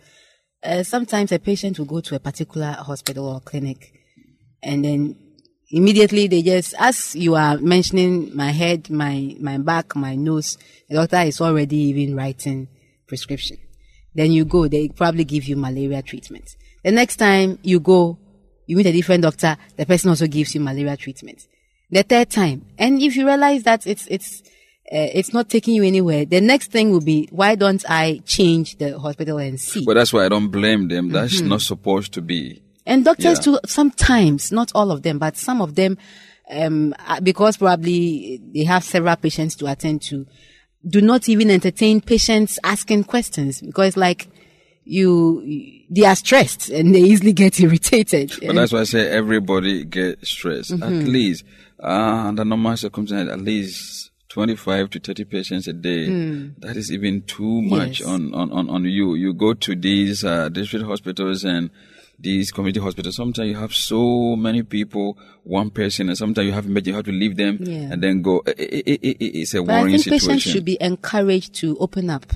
uh, 0.62 0.82
sometimes 0.82 1.32
a 1.32 1.38
patient 1.38 1.78
will 1.78 1.86
go 1.86 2.00
to 2.00 2.14
a 2.14 2.20
particular 2.20 2.72
hospital 2.72 3.26
or 3.26 3.40
clinic 3.40 3.92
and 4.62 4.84
then 4.84 5.16
immediately 5.70 6.26
they 6.26 6.42
just 6.42 6.74
as 6.78 7.14
you 7.14 7.34
are 7.34 7.58
mentioning 7.58 8.34
my 8.34 8.50
head, 8.50 8.88
my 8.90 9.36
my 9.40 9.58
back, 9.58 9.94
my 9.94 10.14
nose, 10.14 10.56
the 10.88 10.96
doctor 10.96 11.18
is 11.18 11.40
already 11.40 11.76
even 11.76 12.16
writing 12.16 12.68
prescription. 13.06 13.58
Then 14.14 14.32
you 14.32 14.44
go, 14.44 14.68
they 14.68 14.88
probably 14.88 15.24
give 15.24 15.44
you 15.44 15.56
malaria 15.56 16.02
treatment. 16.02 16.56
The 16.82 16.90
next 16.90 17.16
time 17.16 17.58
you 17.62 17.80
go, 17.80 18.18
you 18.68 18.76
meet 18.76 18.86
a 18.86 18.92
different 18.92 19.22
doctor, 19.22 19.56
the 19.76 19.86
person 19.86 20.10
also 20.10 20.26
gives 20.28 20.54
you 20.54 20.60
malaria 20.60 20.96
treatment. 20.96 21.46
The 21.90 22.02
third 22.02 22.30
time, 22.30 22.66
and 22.78 23.00
if 23.02 23.16
you 23.16 23.26
realize 23.26 23.62
that 23.64 23.86
it's 23.86 24.06
it's 24.08 24.42
uh, 24.92 25.08
it's 25.18 25.32
not 25.32 25.48
taking 25.48 25.74
you 25.74 25.82
anywhere, 25.82 26.24
the 26.26 26.40
next 26.40 26.70
thing 26.70 26.90
will 26.90 27.00
be 27.00 27.28
why 27.32 27.54
don't 27.54 27.82
I 27.88 28.20
change 28.26 28.76
the 28.76 28.98
hospital 28.98 29.38
and 29.38 29.58
see? 29.58 29.84
But 29.86 29.94
that's 29.94 30.12
why 30.12 30.26
I 30.26 30.28
don't 30.28 30.48
blame 30.48 30.88
them. 30.88 31.08
That's 31.10 31.40
Mm-hmm. 31.40 31.48
not 31.48 31.62
supposed 31.62 32.12
to 32.12 32.20
be. 32.20 32.62
And 32.86 33.04
doctors 33.04 33.38
Yeah. 33.38 33.44
too, 33.44 33.58
sometimes, 33.66 34.52
not 34.52 34.70
all 34.74 34.90
of 34.90 35.02
them, 35.02 35.18
but 35.18 35.36
some 35.36 35.60
of 35.60 35.74
them, 35.74 35.98
um, 36.50 36.94
uh, 37.06 37.20
because 37.20 37.56
probably 37.58 38.40
they 38.54 38.64
have 38.64 38.84
several 38.84 39.16
patients 39.16 39.56
to 39.56 39.66
attend 39.66 40.02
to, 40.02 40.26
do 40.86 41.00
not 41.00 41.28
even 41.28 41.50
entertain 41.50 42.00
patients 42.00 42.58
asking 42.64 43.04
questions 43.04 43.60
because 43.60 43.96
like 43.96 44.28
you, 44.88 45.44
they 45.90 46.04
are 46.06 46.16
stressed 46.16 46.70
and 46.70 46.94
they 46.94 47.00
easily 47.00 47.32
get 47.32 47.60
irritated. 47.64 48.32
But 48.44 48.54
that's 48.54 48.72
why 48.72 48.80
I 48.80 48.84
say 48.84 49.08
everybody 49.08 49.84
get 49.84 50.26
stressed. 50.26 50.72
At 50.72 50.78
Mm-hmm. 50.80 51.10
least, 51.10 51.44
uh, 51.82 51.86
under 52.28 52.44
normal 52.44 52.76
circumstances, 52.76 53.32
at 53.32 53.40
least 53.40 54.10
25 54.30 54.90
to 54.90 54.98
30 55.00 55.24
patients 55.24 55.68
a 55.68 55.72
day. 55.72 56.06
That 56.58 56.76
is 56.76 56.90
even 56.92 57.22
too 57.22 57.62
much. 57.62 58.00
Yes. 58.00 58.08
on, 58.08 58.34
on, 58.34 58.50
on, 58.52 58.68
on 58.70 58.84
you. 58.84 59.14
You 59.14 59.34
go 59.34 59.54
to 59.54 59.74
these 59.76 60.24
uh, 60.24 60.48
district 60.48 60.86
hospitals 60.86 61.44
and 61.44 61.70
these 62.18 62.50
community 62.50 62.80
hospitals. 62.80 63.14
Sometimes 63.16 63.48
you 63.48 63.56
have 63.56 63.72
so 63.74 64.34
many 64.36 64.62
people, 64.62 65.16
one 65.44 65.70
person, 65.70 66.08
and 66.08 66.18
sometimes 66.18 66.46
you 66.46 66.52
have 66.52 66.66
you 66.86 66.94
have 66.94 67.04
to 67.04 67.12
leave 67.12 67.36
them 67.36 67.58
Yeah. 67.60 67.92
and 67.92 68.02
then 68.02 68.22
go. 68.22 68.42
It, 68.46 68.58
it, 68.58 68.86
it, 69.02 69.16
it- 69.24 69.38
it's 69.40 69.54
a 69.54 69.62
But 69.62 69.74
I 69.74 69.82
worrying 69.82 69.98
think 70.00 70.20
patients 70.22 70.42
should 70.42 70.64
be 70.64 70.76
encouraged 70.80 71.54
to 71.56 71.76
open 71.78 72.10
up. 72.10 72.26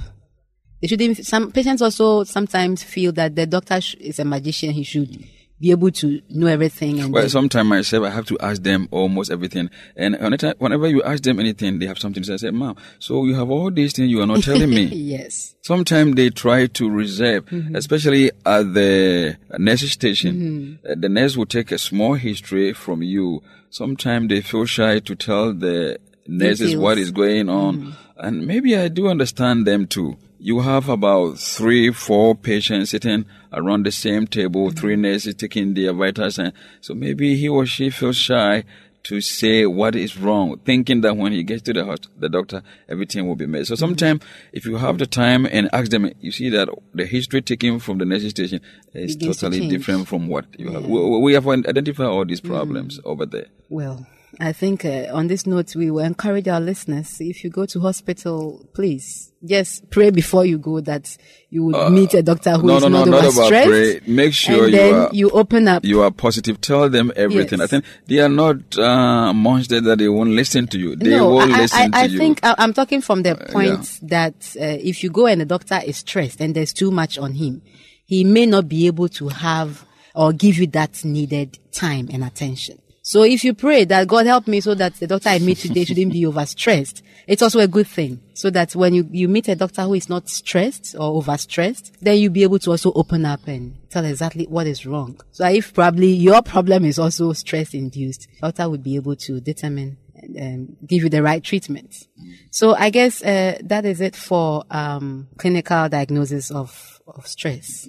They 0.82 0.88
should 0.88 1.00
even, 1.00 1.22
some 1.22 1.52
patients 1.52 1.80
also 1.80 2.24
sometimes 2.24 2.82
feel 2.82 3.12
that 3.12 3.36
the 3.36 3.46
doctor 3.46 3.80
sh- 3.80 3.94
is 4.00 4.18
a 4.18 4.24
magician. 4.24 4.72
He 4.72 4.82
should 4.82 5.24
be 5.60 5.70
able 5.70 5.92
to 5.92 6.20
know 6.28 6.48
everything. 6.48 6.98
And 7.00 7.12
Well, 7.12 7.28
sometimes 7.28 7.68
myself, 7.68 8.04
I 8.04 8.10
have 8.10 8.26
to 8.26 8.38
ask 8.40 8.60
them 8.64 8.88
almost 8.90 9.30
everything. 9.30 9.70
And 9.96 10.16
whenever 10.58 10.88
you 10.88 11.00
ask 11.04 11.22
them 11.22 11.38
anything, 11.38 11.78
they 11.78 11.86
have 11.86 12.00
something 12.00 12.20
to 12.24 12.26
say. 12.26 12.34
I 12.34 12.36
say, 12.38 12.50
Mom, 12.50 12.74
so 12.98 13.24
you 13.26 13.36
have 13.36 13.48
all 13.48 13.70
these 13.70 13.92
things 13.92 14.10
you 14.10 14.20
are 14.22 14.26
not 14.26 14.42
telling 14.50 14.70
me. 14.70 14.86
yes. 14.86 15.54
Sometimes 15.62 16.16
they 16.16 16.30
try 16.30 16.66
to 16.66 16.90
reserve, 16.90 17.44
especially 17.74 18.32
at 18.44 18.74
the 18.74 19.36
nurse 19.58 19.88
station. 19.88 20.80
Uh, 20.84 20.96
The 20.98 21.08
nurse 21.08 21.36
will 21.36 21.46
take 21.46 21.70
a 21.70 21.78
small 21.78 22.14
history 22.14 22.72
from 22.72 23.04
you. 23.04 23.40
Sometimes 23.70 24.28
they 24.30 24.40
feel 24.40 24.66
shy 24.66 24.98
to 24.98 25.14
tell 25.14 25.54
the 25.54 25.98
nurses 26.26 26.76
what 26.76 26.94
Details. 26.94 27.08
is 27.08 27.12
going 27.12 27.48
on. 27.48 27.82
Mm. 27.82 27.92
And 28.16 28.46
maybe 28.46 28.76
I 28.76 28.88
do 28.88 29.08
understand 29.08 29.66
them 29.66 29.86
too. 29.86 30.16
You 30.38 30.60
have 30.60 30.88
about 30.88 31.38
three, 31.38 31.92
four 31.92 32.34
patients 32.34 32.90
sitting 32.90 33.26
around 33.52 33.86
the 33.86 33.92
same 33.92 34.26
table, 34.26 34.70
mm. 34.70 34.78
three 34.78 34.96
nurses 34.96 35.34
taking 35.34 35.74
their 35.74 35.92
vital 35.92 36.30
signs. 36.30 36.52
So 36.80 36.94
maybe 36.94 37.36
he 37.36 37.48
or 37.48 37.66
she 37.66 37.90
feels 37.90 38.16
shy 38.16 38.64
to 39.04 39.20
say 39.20 39.66
what 39.66 39.96
is 39.96 40.16
wrong, 40.16 40.58
thinking 40.64 41.00
that 41.00 41.16
when 41.16 41.32
he 41.32 41.42
gets 41.42 41.62
to 41.62 41.72
the 41.72 41.84
hospital, 41.84 42.12
the 42.18 42.28
doctor, 42.28 42.62
everything 42.88 43.26
will 43.26 43.34
be 43.34 43.46
made. 43.46 43.66
So 43.66 43.74
mm. 43.74 43.78
sometimes, 43.78 44.22
if 44.52 44.64
you 44.64 44.76
have 44.76 44.98
the 44.98 45.06
time 45.06 45.46
and 45.46 45.68
ask 45.72 45.90
them, 45.90 46.10
you 46.20 46.30
see 46.30 46.50
that 46.50 46.68
the 46.94 47.04
history 47.04 47.42
taken 47.42 47.80
from 47.80 47.98
the 47.98 48.04
nursing 48.04 48.30
station 48.30 48.60
is 48.94 49.16
Begins 49.16 49.38
to 49.38 49.50
totally 49.50 49.68
different 49.68 50.06
from 50.06 50.28
what 50.28 50.46
you 50.58 50.70
have. 50.70 50.84
We, 50.86 51.18
we 51.18 51.34
have 51.34 51.48
identified 51.48 52.06
all 52.06 52.24
these 52.24 52.40
problems 52.40 53.00
over 53.04 53.26
there. 53.26 53.46
Well, 53.68 54.06
I 54.40 54.52
think 54.52 54.84
uh, 54.84 55.08
on 55.12 55.26
this 55.28 55.46
note, 55.46 55.76
we 55.76 55.90
will 55.90 56.04
encourage 56.04 56.48
our 56.48 56.60
listeners. 56.60 57.20
If 57.20 57.44
you 57.44 57.50
go 57.50 57.66
to 57.66 57.80
hospital, 57.80 58.66
please 58.72 59.30
just 59.44 59.90
pray 59.90 60.10
before 60.10 60.46
you 60.46 60.56
go 60.58 60.80
that 60.80 61.16
you 61.50 61.64
would 61.64 61.92
meet 61.92 62.14
a 62.14 62.22
doctor 62.22 62.52
who 62.52 62.60
Uh, 62.70 62.72
no, 62.72 62.76
is 62.78 62.82
no, 62.84 62.88
no, 62.88 63.04
not 63.04 63.24
overstressed. 63.24 63.66
pray. 63.66 64.00
Make 64.06 64.32
sure 64.32 64.64
and 64.64 64.72
you 64.72 64.78
then 64.78 64.94
are- 64.94 65.10
you 65.12 65.30
open 65.30 65.68
up. 65.68 65.84
You 65.84 66.00
are 66.02 66.10
positive. 66.10 66.60
Tell 66.62 66.88
them 66.88 67.12
everything. 67.14 67.58
Yes. 67.58 67.66
I 67.66 67.70
think 67.70 67.84
they 68.06 68.20
are 68.20 68.28
not 68.30 68.78
uh, 68.78 69.32
monsters 69.34 69.82
that 69.82 69.98
they 69.98 70.08
won't 70.08 70.30
listen 70.30 70.66
to 70.68 70.78
you. 70.78 70.96
They 70.96 71.10
no, 71.10 71.28
will 71.28 71.40
I, 71.40 71.46
listen 71.58 71.80
I, 71.80 71.88
to 71.88 71.96
I 71.98 72.04
you. 72.04 72.16
Uh, 72.16 72.18
think 72.18 72.40
I, 72.42 72.54
I'm 72.58 72.72
talking 72.72 73.00
from 73.02 73.22
the 73.22 73.34
point 73.50 73.98
yeah. 74.02 74.08
that 74.08 74.56
uh, 74.58 74.64
if 74.80 75.02
you 75.04 75.10
go 75.10 75.26
and 75.26 75.40
the 75.42 75.46
doctor 75.46 75.78
is 75.84 75.98
stressed 75.98 76.40
and 76.40 76.54
there's 76.54 76.72
too 76.72 76.90
much 76.90 77.18
on 77.18 77.34
him, 77.34 77.60
he 78.06 78.24
may 78.24 78.46
not 78.46 78.66
be 78.68 78.86
able 78.86 79.08
to 79.10 79.28
have 79.28 79.84
or 80.14 80.32
give 80.32 80.56
you 80.56 80.66
that 80.68 81.04
needed 81.04 81.58
time 81.72 82.08
and 82.12 82.24
attention. 82.24 82.78
So 83.04 83.24
if 83.24 83.42
you 83.42 83.52
pray 83.52 83.84
that 83.84 84.06
God 84.06 84.26
help 84.26 84.46
me 84.46 84.60
so 84.60 84.74
that 84.74 84.94
the 84.94 85.08
doctor 85.08 85.30
I 85.30 85.40
meet 85.40 85.58
today 85.58 85.84
shouldn't 85.84 86.12
be 86.12 86.22
overstressed, 86.22 87.02
it's 87.26 87.42
also 87.42 87.58
a 87.58 87.66
good 87.66 87.88
thing. 87.88 88.20
So 88.34 88.48
that 88.50 88.76
when 88.76 88.94
you, 88.94 89.08
you 89.10 89.28
meet 89.28 89.48
a 89.48 89.56
doctor 89.56 89.82
who 89.82 89.94
is 89.94 90.08
not 90.08 90.28
stressed 90.28 90.94
or 90.94 91.20
overstressed, 91.20 91.98
then 92.00 92.18
you'll 92.18 92.32
be 92.32 92.44
able 92.44 92.60
to 92.60 92.70
also 92.70 92.92
open 92.92 93.24
up 93.24 93.46
and 93.48 93.76
tell 93.90 94.04
exactly 94.04 94.44
what 94.46 94.68
is 94.68 94.86
wrong. 94.86 95.20
So 95.32 95.44
if 95.48 95.74
probably 95.74 96.12
your 96.12 96.42
problem 96.42 96.84
is 96.84 97.00
also 97.00 97.32
stress 97.32 97.74
induced, 97.74 98.28
doctor 98.40 98.70
would 98.70 98.84
be 98.84 98.94
able 98.94 99.16
to 99.16 99.40
determine 99.40 99.98
and 100.14 100.70
um, 100.70 100.76
give 100.86 101.02
you 101.02 101.08
the 101.08 101.22
right 101.22 101.42
treatment. 101.42 102.06
So 102.52 102.76
I 102.76 102.90
guess 102.90 103.20
uh, 103.24 103.58
that 103.64 103.84
is 103.84 104.00
it 104.00 104.14
for 104.14 104.62
um, 104.70 105.26
clinical 105.38 105.88
diagnosis 105.88 106.52
of, 106.52 107.00
of 107.08 107.26
stress. 107.26 107.88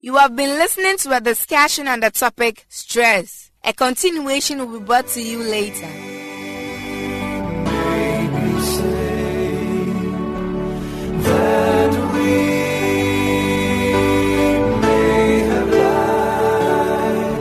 You 0.00 0.16
have 0.16 0.34
been 0.34 0.58
listening 0.58 0.96
to 0.98 1.14
a 1.14 1.20
discussion 1.20 1.86
on 1.88 2.00
the 2.00 2.10
topic 2.10 2.64
stress. 2.70 3.49
A 3.62 3.74
continuation 3.74 4.58
will 4.58 4.80
be 4.80 4.86
brought 4.86 5.06
to 5.08 5.20
you 5.22 5.42
later. 5.42 5.86
that 11.22 11.92
we 12.14 12.30
may 14.80 15.38
have 15.50 15.68
life 15.68 17.36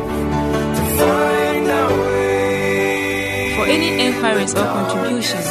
to 0.76 0.84
find 0.98 1.68
our 1.70 1.92
way. 2.04 3.56
For 3.56 3.66
any 3.66 3.90
inquiries 4.06 4.54
or 4.56 4.66
contributions, 4.66 5.48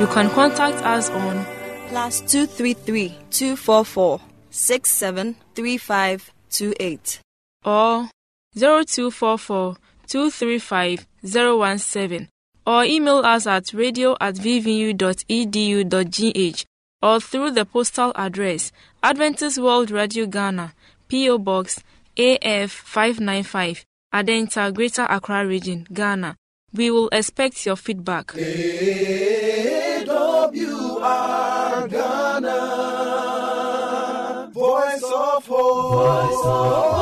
you 0.00 0.06
can 0.06 0.30
contact 0.30 0.78
us 0.84 1.10
on 1.10 1.44
plus 1.88 2.20
233 2.20 3.08
244 3.30 4.20
673528 4.50 7.20
or 7.64 8.08
0244 8.54 9.76
235 10.12 11.06
017 11.24 12.28
or 12.66 12.84
email 12.84 13.18
us 13.24 13.46
at 13.46 13.72
radio 13.72 14.14
at 14.20 14.34
vvu.edu.gh 14.34 15.04
or 17.02 17.18
through 17.18 17.50
the 17.52 17.64
postal 17.64 18.12
address 18.14 18.70
Adventist 19.02 19.56
World 19.58 19.90
Radio 19.90 20.26
Ghana, 20.26 20.74
P.O. 21.08 21.38
Box 21.38 21.82
AF 22.18 22.70
595, 22.70 23.86
Adenta, 24.12 24.70
Greater 24.74 25.06
Accra 25.08 25.46
Region, 25.46 25.86
Ghana. 25.90 26.36
We 26.74 26.90
will 26.90 27.08
expect 27.10 27.64
your 27.64 27.76
feedback. 27.76 28.26
AWR 28.28 28.44
Ghana, 31.88 32.58
Voice 34.52 35.02
of 35.04 35.46
Hope. 35.46 35.92
Voice 35.92 36.46
of 36.46 36.92
Hope 36.92 37.01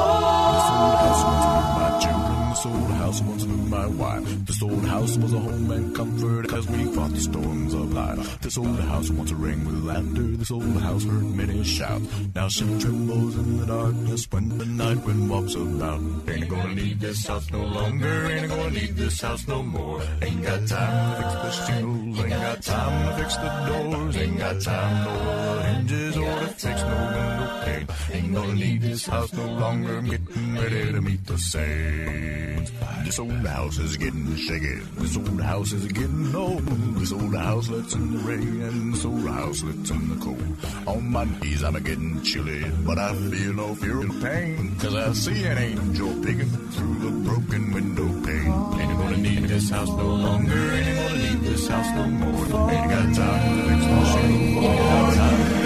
house 5.00 5.16
was 5.16 5.32
a 5.32 5.38
home 5.38 5.70
and 5.70 5.96
comfort 5.96 6.52
as 6.52 6.68
we 6.68 6.84
fought 6.94 7.10
the 7.10 7.20
storms 7.20 7.72
of 7.72 7.92
life. 7.94 8.40
This 8.40 8.58
old 8.58 8.80
house 8.80 9.08
once 9.10 9.32
rang 9.32 9.64
with 9.64 9.82
laughter. 9.82 10.28
This 10.36 10.50
old 10.50 10.76
house 10.82 11.04
heard 11.04 11.24
many 11.24 11.64
shout. 11.64 12.02
Now 12.34 12.48
she 12.48 12.64
trembles 12.78 13.34
in 13.36 13.60
the 13.60 13.66
darkness 13.66 14.26
when 14.30 14.58
the 14.58 14.66
night 14.66 15.02
wind 15.06 15.30
walks 15.30 15.54
about. 15.54 16.02
Ain't 16.28 16.48
gonna 16.50 16.74
need 16.74 17.00
this 17.00 17.26
house 17.26 17.50
no 17.50 17.64
longer. 17.64 18.26
Ain't 18.26 18.48
gonna 18.48 18.70
need 18.70 18.94
this 18.96 19.20
house 19.22 19.48
no 19.48 19.62
more. 19.62 20.02
Ain't 20.20 20.42
got 20.42 20.68
time 20.68 20.96
to 21.08 21.22
fix 21.22 21.32
the 21.44 21.66
shingles. 21.66 22.18
Ain't 22.20 22.30
got 22.30 22.62
time 22.62 22.96
to 23.06 23.22
fix 23.22 23.36
the 23.36 23.50
doors. 23.68 24.16
Ain't 24.16 24.38
got 24.38 24.60
time 24.60 25.04
no 25.04 25.14
the 25.54 25.62
hinges 25.62 26.16
or 26.16 26.40
to 26.40 26.46
fix 26.60 26.82
no 26.82 26.98
window 27.16 27.62
pane. 27.64 27.86
Ain't 28.12 28.34
gonna 28.34 28.54
need 28.54 28.82
this 28.82 29.06
house 29.06 29.32
no 29.32 29.46
longer. 29.46 30.02
Ready 30.36 30.92
to 30.92 31.00
meet 31.00 31.26
the 31.26 31.36
saints. 31.38 32.70
This 33.04 33.18
old 33.18 33.46
house 33.46 33.78
is 33.78 33.96
getting 33.96 34.36
shaky. 34.36 34.78
This 34.98 35.16
old 35.16 35.40
house 35.40 35.72
is 35.72 35.86
getting 35.86 36.34
old. 36.34 36.64
This 36.96 37.12
old 37.12 37.34
house 37.34 37.68
lets 37.68 37.94
in 37.94 38.12
the 38.12 38.18
rain 38.18 38.92
this 38.92 39.04
old 39.04 39.28
house 39.28 39.62
lets 39.64 39.90
in 39.90 40.08
the 40.08 40.24
cold. 40.24 40.56
On 40.86 41.10
my 41.10 41.24
knees 41.24 41.64
I'm 41.64 41.74
getting 41.82 42.22
chilly, 42.22 42.64
but 42.86 42.98
I 42.98 43.12
feel 43.14 43.54
no 43.54 43.74
fear 43.74 44.00
of 44.02 44.22
pain. 44.22 44.76
Cause 44.78 44.94
I 44.94 45.12
see 45.14 45.44
an 45.44 45.58
angel 45.58 46.14
peeking 46.22 46.48
through 46.48 46.98
the 46.98 47.10
broken 47.28 47.72
window 47.72 48.08
pane. 48.26 48.80
Ain't 48.80 48.98
gonna 48.98 49.16
need 49.16 49.44
this 49.44 49.70
house 49.70 49.88
no 49.88 50.06
longer. 50.06 50.72
Ain't 50.72 50.96
gonna 50.96 51.18
need 51.18 51.40
this 51.40 51.68
house 51.68 51.90
no 51.96 52.06
more. 52.06 52.70
Ain't 52.70 52.90
got 52.90 53.14
time 53.16 53.80
my 53.90 54.04
shingles. 54.12 54.64
Ain't 54.64 54.78
got 54.78 55.14
time 55.14 55.60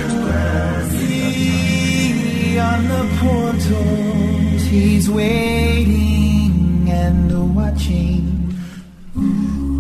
the 2.55 2.61
on 2.61 2.89
the 2.89 3.03
portals, 3.21 4.44
he's 4.75 5.09
waiting 5.09 6.89
and 6.89 7.55
watching, 7.55 8.59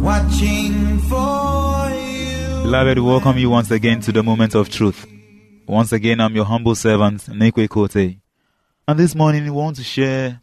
watching 0.02 0.98
for 1.00 1.90
you. 1.90 2.62
Beloved, 2.62 2.98
welcome 3.00 3.38
you 3.38 3.50
once 3.50 3.70
again 3.70 4.00
to 4.02 4.12
the 4.12 4.22
moment 4.22 4.54
of 4.54 4.68
truth. 4.68 5.06
Once 5.66 5.92
again, 5.92 6.20
I'm 6.20 6.34
your 6.34 6.44
humble 6.44 6.74
servant, 6.74 7.22
Nekwe 7.22 7.68
Kote. 7.68 8.16
And 8.86 8.98
this 8.98 9.14
morning, 9.14 9.44
we 9.44 9.50
want 9.50 9.76
to 9.76 9.82
share 9.82 10.40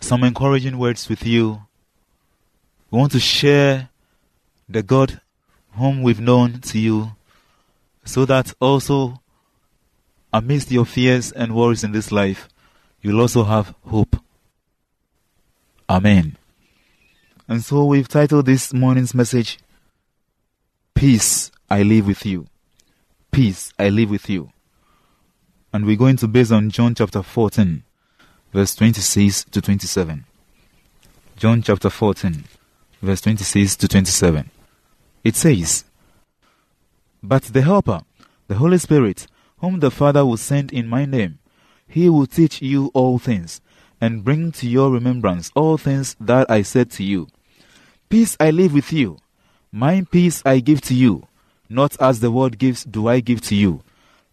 some 0.00 0.24
encouraging 0.24 0.78
words 0.78 1.08
with 1.08 1.26
you. 1.26 1.60
We 2.90 2.98
want 2.98 3.12
to 3.12 3.20
share 3.20 3.90
the 4.68 4.82
God 4.82 5.20
whom 5.72 6.02
we've 6.02 6.20
known 6.20 6.60
to 6.60 6.78
you 6.78 7.12
so 8.04 8.24
that 8.24 8.54
also 8.60 9.20
amidst 10.32 10.70
your 10.70 10.86
fears 10.86 11.32
and 11.32 11.54
worries 11.54 11.84
in 11.84 11.92
this 11.92 12.10
life, 12.12 12.48
you'll 13.00 13.20
also 13.20 13.44
have 13.44 13.74
hope. 13.86 14.16
Amen. 15.88 16.36
And 17.48 17.64
so 17.64 17.84
we've 17.84 18.08
titled 18.08 18.46
this 18.46 18.74
morning's 18.74 19.14
message, 19.14 19.58
Peace 20.94 21.50
I 21.70 21.82
Live 21.82 22.06
with 22.06 22.26
You. 22.26 22.46
Peace 23.30 23.72
I 23.78 23.88
Live 23.88 24.10
with 24.10 24.28
You. 24.28 24.50
And 25.72 25.86
we're 25.86 25.96
going 25.96 26.16
to 26.16 26.28
base 26.28 26.50
on 26.50 26.70
John 26.70 26.94
chapter 26.94 27.22
14, 27.22 27.84
verse 28.52 28.74
26 28.74 29.44
to 29.44 29.60
27. 29.60 30.24
John 31.36 31.62
chapter 31.62 31.88
14, 31.88 32.44
verse 33.00 33.20
26 33.20 33.76
to 33.76 33.88
27. 33.88 34.50
It 35.24 35.36
says, 35.36 35.84
But 37.22 37.44
the 37.44 37.62
Helper, 37.62 38.00
the 38.48 38.56
Holy 38.56 38.78
Spirit, 38.78 39.26
whom 39.58 39.80
the 39.80 39.90
Father 39.90 40.24
will 40.26 40.36
send 40.36 40.72
in 40.72 40.88
my 40.88 41.04
name, 41.04 41.38
he 41.88 42.08
will 42.08 42.26
teach 42.26 42.60
you 42.62 42.90
all 42.94 43.18
things, 43.18 43.60
and 44.00 44.22
bring 44.22 44.52
to 44.52 44.68
your 44.68 44.90
remembrance 44.90 45.50
all 45.54 45.76
things 45.76 46.14
that 46.20 46.48
I 46.50 46.62
said 46.62 46.90
to 46.92 47.02
you. 47.02 47.28
Peace 48.08 48.36
I 48.38 48.50
leave 48.50 48.74
with 48.74 48.92
you, 48.92 49.18
my 49.72 50.06
peace 50.10 50.42
I 50.46 50.60
give 50.60 50.80
to 50.82 50.94
you, 50.94 51.26
not 51.68 52.00
as 52.00 52.20
the 52.20 52.30
world 52.30 52.58
gives 52.58 52.84
do 52.84 53.08
I 53.08 53.20
give 53.20 53.40
to 53.42 53.54
you. 53.54 53.82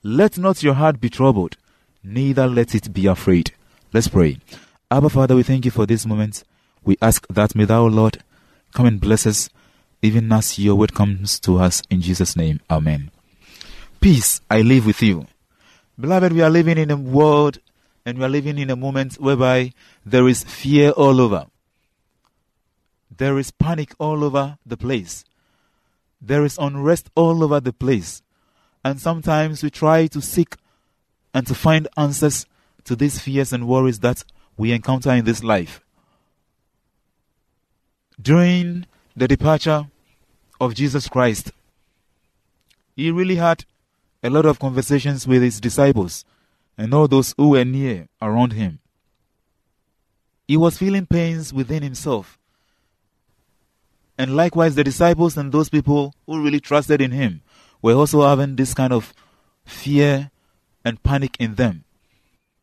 Let 0.04 0.38
not 0.38 0.64
your 0.64 0.76
heart 0.76 1.02
be 1.02 1.10
troubled, 1.10 1.58
neither 2.04 2.48
let 2.48 2.76
it 2.76 2.94
be 2.94 3.08
afraid. 3.08 3.52
Let's 3.92 4.08
pray. 4.08 4.38
Abba 4.92 5.10
Father, 5.10 5.36
we 5.36 5.44
thank 5.44 5.66
you 5.66 5.72
for 5.72 5.86
this 5.86 6.06
moment. 6.06 6.44
We 6.84 6.98
ask 7.02 7.26
that 7.28 7.56
may 7.56 7.66
thou, 7.66 7.86
Lord, 7.88 8.24
come 8.74 8.86
and 8.86 9.02
bless 9.02 9.26
us, 9.26 9.50
even 10.02 10.32
as 10.32 10.60
your 10.60 10.76
word 10.76 10.94
comes 10.94 11.40
to 11.40 11.58
us 11.58 11.82
in 11.90 12.02
Jesus' 12.02 12.36
name. 12.36 12.60
Amen. 12.70 13.10
Peace 14.00 14.42
I 14.52 14.62
live 14.62 14.86
with 14.86 15.02
you. 15.02 15.26
Beloved, 16.00 16.34
we 16.34 16.42
are 16.42 16.50
living 16.50 16.78
in 16.78 16.92
a 16.92 16.98
world 16.98 17.60
and 18.06 18.18
we 18.18 18.26
are 18.26 18.30
living 18.30 18.58
in 18.58 18.70
a 18.70 18.76
moment 18.76 19.16
whereby 19.16 19.72
there 20.06 20.28
is 20.28 20.44
fear 20.44 20.92
all 20.92 21.22
over. 21.22 21.48
There 23.16 23.40
is 23.40 23.52
panic 23.52 23.94
all 23.98 24.24
over 24.24 24.58
the 24.66 24.78
place. 24.78 25.24
There 26.22 26.44
is 26.44 26.58
unrest 26.58 27.10
all 27.16 27.44
over 27.44 27.60
the 27.60 27.72
place. 27.74 28.22
And 28.84 29.00
sometimes 29.00 29.64
we 29.64 29.70
try 29.70 30.08
to 30.08 30.22
seek 30.22 30.56
and 31.34 31.48
to 31.48 31.56
find 31.56 31.88
answers 31.98 32.46
to 32.84 32.96
these 32.96 33.20
fears 33.20 33.54
and 33.54 33.68
worries 33.68 34.00
that 34.00 34.24
we 34.58 34.72
encounter 34.72 35.12
in 35.12 35.26
this 35.26 35.44
life. 35.44 35.82
During 38.22 38.86
the 39.16 39.28
departure 39.28 39.88
of 40.60 40.76
Jesus 40.76 41.08
Christ, 41.08 41.52
he 42.96 43.12
really 43.12 43.36
had 43.36 43.66
a 44.26 44.30
lot 44.30 44.46
of 44.46 44.58
conversations 44.58 45.28
with 45.28 45.44
his 45.44 45.62
disciples 45.62 46.26
and 46.78 46.94
all 46.94 47.08
those 47.08 47.36
who 47.38 47.50
were 47.50 47.64
near 47.64 48.08
around 48.20 48.54
him. 48.54 48.80
He 50.48 50.58
was 50.58 50.80
feeling 50.80 51.06
pains 51.06 51.54
within 51.54 51.84
himself. 51.84 52.40
And 54.18 54.36
likewise, 54.36 54.74
the 54.74 54.84
disciples 54.84 55.38
and 55.38 55.52
those 55.52 55.70
people 55.70 56.16
who 56.26 56.44
really 56.44 56.60
trusted 56.60 57.02
in 57.02 57.12
him 57.12 57.42
were 57.84 57.94
also 57.94 58.28
having 58.28 58.56
this 58.56 58.74
kind 58.74 58.92
of 58.92 59.14
fear 59.64 60.32
and 60.84 61.02
panic 61.04 61.36
in 61.40 61.56
them. 61.56 61.84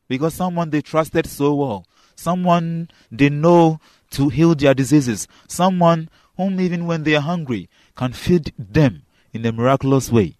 Because 0.09 0.33
someone 0.33 0.69
they 0.69 0.81
trusted 0.81 1.27
so 1.27 1.53
well, 1.53 1.85
someone 2.15 2.89
they 3.09 3.29
know 3.29 3.79
to 4.11 4.27
heal 4.27 4.53
their 4.53 4.73
diseases, 4.73 5.27
someone 5.47 6.09
whom 6.35 6.59
even 6.59 6.87
when 6.87 7.03
they 7.03 7.15
are 7.15 7.21
hungry 7.21 7.69
can 7.95 8.11
feed 8.11 8.51
them 8.57 9.03
in 9.31 9.45
a 9.45 9.51
miraculous 9.51 10.11
way, 10.11 10.35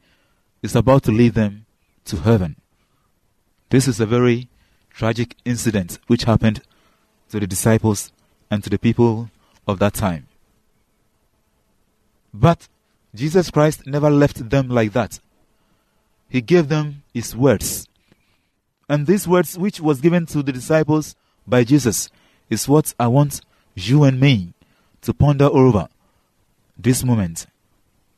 is 0.63 0.75
about 0.75 1.03
to 1.03 1.11
lead 1.11 1.33
them 1.35 1.67
to 2.05 2.17
heaven. 2.17 2.55
This 3.69 3.87
is 3.87 3.99
a 3.99 4.07
very 4.07 4.47
tragic 4.89 5.35
incident 5.45 5.99
which 6.07 6.23
happened 6.23 6.61
to 7.29 7.39
the 7.39 7.45
disciples 7.45 8.11
and 8.49 8.63
to 8.63 8.69
the 8.69 8.79
people 8.79 9.29
of 9.67 9.79
that 9.79 9.93
time. 9.93 10.27
But 12.33 12.67
Jesus 13.13 13.51
Christ 13.51 13.85
never 13.85 14.09
left 14.09 14.49
them 14.49 14.69
like 14.69 14.93
that. 14.93 15.19
He 16.29 16.41
gave 16.41 16.69
them 16.69 17.03
His 17.13 17.35
words. 17.35 17.87
And 18.89 19.05
these 19.05 19.27
words, 19.27 19.57
which 19.57 19.79
was 19.79 20.01
given 20.01 20.25
to 20.27 20.41
the 20.41 20.51
disciples 20.51 21.15
by 21.45 21.63
Jesus, 21.63 22.09
is 22.49 22.67
what 22.67 22.93
I 22.99 23.07
want 23.07 23.41
you 23.75 24.03
and 24.03 24.19
me 24.19 24.53
to 25.01 25.13
ponder 25.13 25.45
over 25.45 25.87
this 26.77 27.03
moment. 27.03 27.45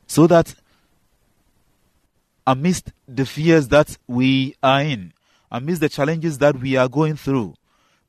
So 0.06 0.26
that 0.26 0.54
amidst 2.46 2.92
the 3.08 3.26
fears 3.26 3.68
that 3.68 3.98
we 4.06 4.54
are 4.62 4.82
in, 4.82 5.12
amidst 5.50 5.80
the 5.80 5.88
challenges 5.88 6.38
that 6.38 6.58
we 6.60 6.76
are 6.76 6.88
going 6.88 7.16
through, 7.16 7.54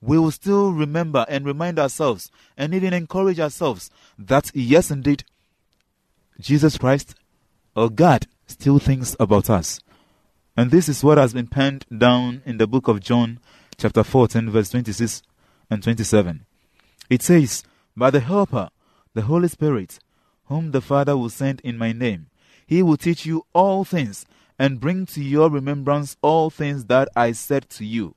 we 0.01 0.19
will 0.19 0.31
still 0.31 0.71
remember 0.71 1.25
and 1.27 1.45
remind 1.45 1.79
ourselves 1.79 2.29
and 2.55 2.73
even 2.73 2.93
encourage 2.93 3.39
ourselves 3.39 3.89
that 4.17 4.51
yes, 4.53 4.91
indeed, 4.91 5.23
Jesus 6.39 6.77
Christ 6.77 7.15
or 7.75 7.89
God 7.89 8.27
still 8.45 8.79
thinks 8.79 9.15
about 9.19 9.49
us. 9.49 9.79
And 10.55 10.71
this 10.71 10.89
is 10.89 11.03
what 11.03 11.17
has 11.17 11.33
been 11.33 11.47
penned 11.47 11.85
down 11.95 12.41
in 12.45 12.57
the 12.57 12.67
book 12.67 12.87
of 12.87 12.99
John, 12.99 13.39
chapter 13.77 14.03
14, 14.03 14.49
verse 14.49 14.69
26 14.69 15.21
and 15.69 15.83
27. 15.83 16.45
It 17.09 17.21
says, 17.21 17.63
By 17.95 18.09
the 18.09 18.19
Helper, 18.19 18.69
the 19.13 19.23
Holy 19.23 19.47
Spirit, 19.47 19.99
whom 20.45 20.71
the 20.71 20.81
Father 20.81 21.15
will 21.15 21.29
send 21.29 21.59
in 21.61 21.77
my 21.77 21.91
name, 21.91 22.27
he 22.67 22.83
will 22.83 22.97
teach 22.97 23.25
you 23.25 23.45
all 23.53 23.83
things 23.85 24.25
and 24.59 24.79
bring 24.79 25.05
to 25.07 25.23
your 25.23 25.49
remembrance 25.49 26.17
all 26.21 26.49
things 26.49 26.85
that 26.85 27.07
I 27.15 27.31
said 27.31 27.69
to 27.71 27.85
you. 27.85 28.15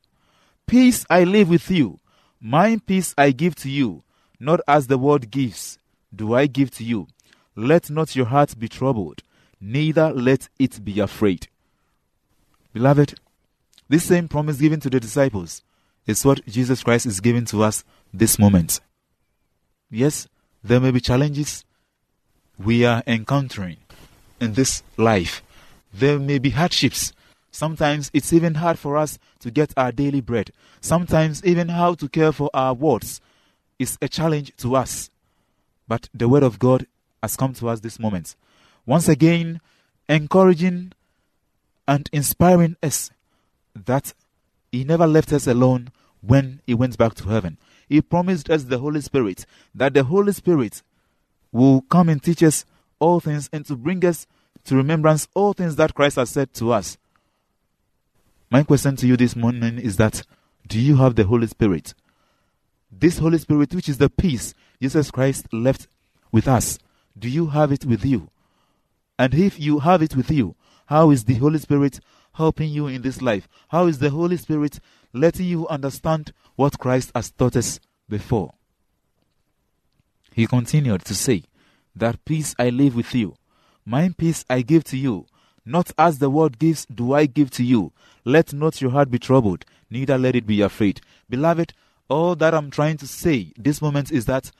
Peace 0.66 1.06
I 1.08 1.24
leave 1.24 1.48
with 1.48 1.70
you, 1.70 2.00
my 2.40 2.80
peace 2.86 3.14
I 3.16 3.30
give 3.30 3.54
to 3.56 3.70
you, 3.70 4.02
not 4.38 4.60
as 4.66 4.88
the 4.88 4.98
world 4.98 5.30
gives, 5.30 5.78
do 6.14 6.34
I 6.34 6.46
give 6.46 6.70
to 6.72 6.84
you. 6.84 7.06
Let 7.54 7.90
not 7.90 8.16
your 8.16 8.26
heart 8.26 8.58
be 8.58 8.68
troubled, 8.68 9.22
neither 9.60 10.12
let 10.12 10.48
it 10.58 10.84
be 10.84 10.98
afraid. 10.98 11.48
Beloved, 12.72 13.18
this 13.88 14.04
same 14.04 14.28
promise 14.28 14.58
given 14.58 14.80
to 14.80 14.90
the 14.90 15.00
disciples 15.00 15.62
is 16.06 16.24
what 16.24 16.44
Jesus 16.46 16.82
Christ 16.82 17.06
is 17.06 17.20
giving 17.20 17.44
to 17.46 17.62
us 17.62 17.84
this 18.12 18.38
moment. 18.38 18.80
Yes, 19.90 20.28
there 20.62 20.80
may 20.80 20.90
be 20.90 21.00
challenges 21.00 21.64
we 22.58 22.84
are 22.84 23.02
encountering 23.06 23.78
in 24.40 24.55
this 24.55 24.83
life. 24.96 25.42
There 25.92 26.18
may 26.18 26.38
be 26.38 26.50
hardships. 26.50 27.12
Sometimes 27.50 28.11
it's 28.14 28.33
even 28.33 28.55
hard 28.55 28.79
for 28.79 28.96
us 28.96 29.18
to 29.40 29.50
get 29.50 29.72
our 29.76 29.92
daily 29.92 30.20
bread. 30.20 30.50
Sometimes 30.81 31.44
even 31.44 31.68
how 31.68 31.94
to 31.94 32.09
care 32.09 32.33
for 32.33 32.50
our 32.55 32.74
wards 32.74 33.20
is 33.79 33.98
a 34.00 34.09
challenge 34.09 34.53
to 34.59 34.76
us. 34.76 35.11
But 35.88 36.09
the 36.14 36.29
word 36.29 36.42
of 36.42 36.59
God 36.59 36.87
has 37.22 37.37
come 37.37 37.53
to 37.55 37.68
us 37.68 37.81
this 37.81 37.98
moment. 37.98 38.37
Once 38.87 39.09
again, 39.09 39.61
encouraging 40.09 40.92
and 41.87 42.09
inspiring 42.12 42.76
us 42.83 43.11
that 43.74 44.14
He 44.70 44.85
never 44.85 45.07
left 45.07 45.33
us 45.33 45.46
alone 45.46 45.90
when 46.20 46.61
He 46.66 46.74
went 46.74 46.96
back 46.96 47.14
to 47.14 47.29
heaven. 47.29 47.59
He 47.88 48.00
promised 48.00 48.48
us 48.48 48.64
the 48.64 48.79
Holy 48.79 49.00
Spirit, 49.00 49.44
that 49.74 49.94
the 49.94 50.05
Holy 50.05 50.33
Spirit 50.33 50.83
will 51.50 51.83
come 51.83 52.09
and 52.09 52.22
teach 52.22 52.42
us 52.42 52.64
all 53.00 53.18
things 53.18 53.48
and 53.52 53.66
to 53.66 53.76
bring 53.76 54.04
us 54.04 54.26
to 54.64 54.76
remembrance 54.76 55.26
all 55.34 55.52
things 55.52 55.76
that 55.76 55.94
Christ 55.94 56.16
has 56.16 56.30
said 56.30 56.54
to 56.54 56.72
us. 56.72 56.98
My 58.50 58.62
question 58.62 58.96
to 58.96 59.06
you 59.06 59.16
this 59.16 59.34
morning 59.34 59.78
is 59.78 59.96
that 59.96 60.22
do 60.66 60.78
you 60.78 60.96
have 60.96 61.16
the 61.16 61.24
Holy 61.24 61.46
Spirit? 61.46 61.94
This 62.92 63.18
Holy 63.18 63.38
Spirit, 63.38 63.74
which 63.74 63.88
is 63.88 63.98
the 63.98 64.10
peace 64.10 64.54
Jesus 64.80 65.10
Christ 65.10 65.52
left 65.52 65.88
with 66.30 66.46
us, 66.46 66.78
do 67.18 67.28
you 67.28 67.48
have 67.48 67.72
it 67.72 67.84
with 67.84 68.04
you? 68.04 68.30
And 69.18 69.34
if 69.34 69.58
you 69.58 69.80
have 69.80 70.02
it 70.02 70.16
with 70.16 70.30
you, 70.30 70.54
how 70.86 71.10
is 71.10 71.24
the 71.24 71.34
Holy 71.34 71.58
Spirit 71.58 72.00
helping 72.34 72.70
you 72.70 72.86
in 72.86 73.02
this 73.02 73.20
life? 73.20 73.48
How 73.68 73.86
is 73.86 73.98
the 73.98 74.10
Holy 74.10 74.36
Spirit 74.36 74.80
letting 75.12 75.46
you 75.46 75.68
understand 75.68 76.32
what 76.56 76.78
Christ 76.78 77.12
has 77.14 77.30
taught 77.30 77.56
us 77.56 77.80
before? 78.08 78.54
He 80.32 80.46
continued 80.46 81.04
to 81.04 81.14
say, 81.14 81.44
That 81.94 82.24
peace 82.24 82.55
I 82.59 82.70
leave 82.70 82.94
with 82.94 83.14
you, 83.14 83.37
my 83.85 84.11
peace 84.16 84.44
I 84.48 84.62
give 84.62 84.85
to 84.85 84.96
you. 84.96 85.26
Not 85.64 85.92
as 85.98 86.18
the 86.18 86.31
world 86.31 86.59
gives, 86.59 86.87
do 86.87 87.12
I 87.12 87.26
give 87.26 87.50
to 87.53 87.64
you. 87.64 87.92
Let 88.24 88.53
not 88.53 88.81
your 88.81 88.90
heart 88.90 89.11
be 89.11 89.18
troubled, 89.18 89.64
neither 89.90 90.18
let 90.18 90.35
it 90.35 90.46
be 90.46 90.62
afraid. 90.62 91.00
Beloved, 91.29 91.72
all 92.09 92.35
that 92.37 92.55
I'm 92.55 92.70
trying 92.70 92.96
to 92.98 93.07
say 93.07 93.53
this 93.57 93.81
moment 93.81 94.11
is 94.11 94.26
that 94.26 94.50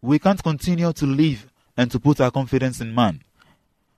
we 0.00 0.18
can't 0.18 0.42
continue 0.42 0.92
to 0.92 1.06
live 1.06 1.50
and 1.76 1.90
to 1.90 2.00
put 2.00 2.20
our 2.20 2.30
confidence 2.30 2.80
in 2.80 2.94
man. 2.94 3.22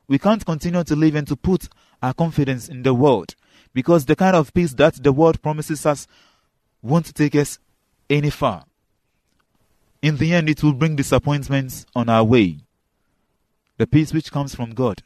We 0.06 0.18
can't 0.18 0.44
continue 0.44 0.84
to 0.84 0.96
live 0.96 1.14
and 1.14 1.26
to 1.28 1.36
put 1.36 1.68
our 2.02 2.12
confidence 2.12 2.68
in 2.68 2.82
the 2.82 2.92
world 2.92 3.34
because 3.72 4.04
the 4.04 4.14
kind 4.16 4.36
of 4.36 4.52
peace 4.52 4.74
that 4.74 5.02
the 5.02 5.12
world 5.12 5.40
promises 5.40 5.86
us 5.86 6.06
won't 6.82 7.14
take 7.14 7.34
us 7.34 7.58
any 8.10 8.30
far. 8.30 8.64
In 10.04 10.18
the 10.18 10.34
end, 10.34 10.50
it 10.50 10.62
will 10.62 10.74
bring 10.74 10.96
disappointments 10.96 11.86
on 11.96 12.10
our 12.10 12.22
way. 12.22 12.58
The 13.78 13.86
peace 13.86 14.12
which 14.12 14.30
comes 14.30 14.54
from 14.54 14.74
God 14.74 15.02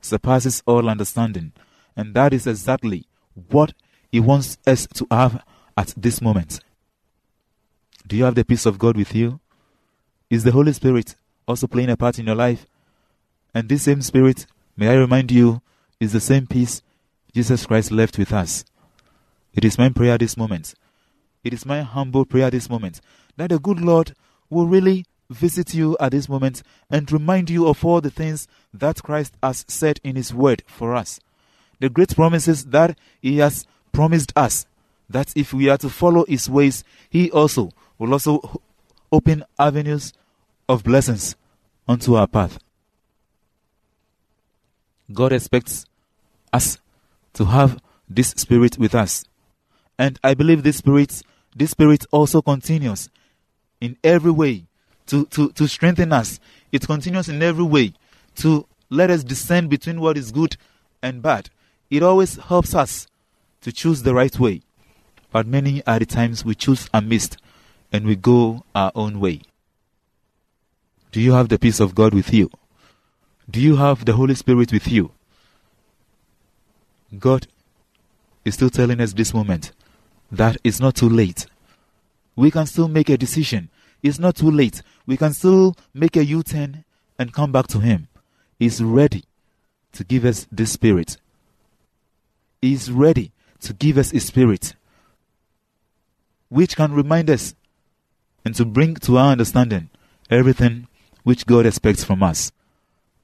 surpasses 0.00 0.62
all 0.66 0.88
understanding, 0.88 1.50
and 1.96 2.14
that 2.14 2.32
is 2.32 2.46
exactly 2.46 3.06
what 3.50 3.72
He 4.12 4.20
wants 4.20 4.56
us 4.64 4.86
to 4.94 5.06
have 5.10 5.42
at 5.76 5.92
this 5.96 6.22
moment. 6.22 6.60
Do 8.06 8.16
you 8.16 8.22
have 8.22 8.36
the 8.36 8.44
peace 8.44 8.66
of 8.66 8.78
God 8.78 8.96
with 8.96 9.16
you? 9.16 9.40
Is 10.30 10.44
the 10.44 10.52
Holy 10.52 10.72
Spirit 10.74 11.16
also 11.48 11.66
playing 11.66 11.90
a 11.90 11.96
part 11.96 12.20
in 12.20 12.26
your 12.26 12.36
life? 12.36 12.66
And 13.52 13.68
this 13.68 13.82
same 13.82 14.00
Spirit, 14.00 14.46
may 14.76 14.90
I 14.90 14.94
remind 14.94 15.32
you, 15.32 15.60
is 15.98 16.12
the 16.12 16.20
same 16.20 16.46
peace 16.46 16.82
Jesus 17.34 17.66
Christ 17.66 17.90
left 17.90 18.16
with 18.16 18.32
us. 18.32 18.64
It 19.54 19.64
is 19.64 19.76
my 19.76 19.88
prayer 19.88 20.16
this 20.16 20.36
moment. 20.36 20.76
It 21.42 21.52
is 21.52 21.66
my 21.66 21.82
humble 21.82 22.24
prayer 22.24 22.48
this 22.48 22.70
moment 22.70 23.00
that 23.36 23.50
the 23.50 23.58
good 23.58 23.80
Lord 23.80 24.14
will 24.50 24.66
really 24.66 25.04
visit 25.28 25.74
you 25.74 25.96
at 25.98 26.12
this 26.12 26.28
moment 26.28 26.62
and 26.90 27.10
remind 27.10 27.50
you 27.50 27.66
of 27.66 27.84
all 27.84 28.00
the 28.00 28.10
things 28.10 28.46
that 28.72 29.02
Christ 29.02 29.34
has 29.42 29.64
said 29.68 30.00
in 30.04 30.16
His 30.16 30.32
Word 30.32 30.62
for 30.66 30.94
us. 30.94 31.20
The 31.80 31.88
great 31.88 32.14
promises 32.14 32.66
that 32.66 32.96
He 33.20 33.38
has 33.38 33.66
promised 33.92 34.32
us 34.36 34.66
that 35.08 35.32
if 35.36 35.52
we 35.52 35.68
are 35.68 35.78
to 35.78 35.88
follow 35.88 36.24
His 36.26 36.48
ways, 36.48 36.84
He 37.10 37.30
also 37.30 37.70
will 37.98 38.12
also 38.12 38.60
open 39.10 39.44
avenues 39.58 40.12
of 40.68 40.84
blessings 40.84 41.36
onto 41.88 42.14
our 42.14 42.26
path. 42.26 42.58
God 45.12 45.32
expects 45.32 45.86
us 46.52 46.78
to 47.34 47.44
have 47.44 47.80
this 48.08 48.30
spirit 48.30 48.78
with 48.78 48.94
us. 48.94 49.24
And 49.98 50.18
I 50.22 50.34
believe 50.34 50.62
this 50.62 50.78
spirit, 50.78 51.22
this 51.54 51.70
spirit 51.70 52.04
also 52.10 52.42
continues 52.42 53.08
in 53.80 53.96
every 54.02 54.30
way 54.30 54.64
to, 55.06 55.26
to, 55.26 55.50
to 55.52 55.66
strengthen 55.66 56.12
us. 56.12 56.40
It 56.72 56.86
continues 56.86 57.28
in 57.28 57.42
every 57.42 57.64
way 57.64 57.94
to 58.36 58.66
let 58.90 59.10
us 59.10 59.24
discern 59.24 59.68
between 59.68 60.00
what 60.00 60.16
is 60.16 60.32
good 60.32 60.56
and 61.02 61.22
bad. 61.22 61.50
It 61.90 62.02
always 62.02 62.36
helps 62.36 62.74
us 62.74 63.06
to 63.62 63.72
choose 63.72 64.02
the 64.02 64.14
right 64.14 64.38
way. 64.38 64.62
But 65.32 65.46
many 65.46 65.84
are 65.86 65.98
the 65.98 66.06
times 66.06 66.44
we 66.44 66.54
choose 66.54 66.88
amiss 66.94 67.30
and 67.92 68.06
we 68.06 68.16
go 68.16 68.64
our 68.74 68.92
own 68.94 69.20
way. 69.20 69.42
Do 71.12 71.20
you 71.20 71.32
have 71.32 71.48
the 71.48 71.58
peace 71.58 71.80
of 71.80 71.94
God 71.94 72.14
with 72.14 72.32
you? 72.32 72.50
Do 73.48 73.60
you 73.60 73.76
have 73.76 74.04
the 74.04 74.12
Holy 74.14 74.34
Spirit 74.34 74.72
with 74.72 74.88
you? 74.88 75.12
God 77.18 77.46
is 78.44 78.54
still 78.54 78.70
telling 78.70 79.00
us 79.00 79.12
this 79.12 79.32
moment 79.32 79.72
that 80.30 80.56
it's 80.64 80.80
not 80.80 80.96
too 80.96 81.08
late. 81.08 81.46
We 82.36 82.50
can 82.50 82.66
still 82.66 82.88
make 82.88 83.08
a 83.08 83.16
decision. 83.16 83.70
It's 84.02 84.18
not 84.18 84.36
too 84.36 84.50
late. 84.50 84.82
We 85.06 85.16
can 85.16 85.32
still 85.32 85.74
make 85.94 86.16
a 86.16 86.24
U 86.24 86.42
turn 86.42 86.84
and 87.18 87.32
come 87.32 87.50
back 87.50 87.66
to 87.68 87.80
Him. 87.80 88.08
He's 88.58 88.82
ready 88.82 89.24
to 89.92 90.04
give 90.04 90.24
us 90.24 90.46
this 90.52 90.72
Spirit. 90.72 91.16
He's 92.60 92.90
ready 92.90 93.32
to 93.60 93.72
give 93.72 93.96
us 93.96 94.10
His 94.10 94.26
Spirit, 94.26 94.74
which 96.48 96.76
can 96.76 96.92
remind 96.92 97.30
us 97.30 97.54
and 98.44 98.54
to 98.54 98.64
bring 98.64 98.94
to 98.96 99.16
our 99.18 99.32
understanding 99.32 99.88
everything 100.30 100.88
which 101.24 101.46
God 101.46 101.66
expects 101.66 102.04
from 102.04 102.22
us. 102.22 102.52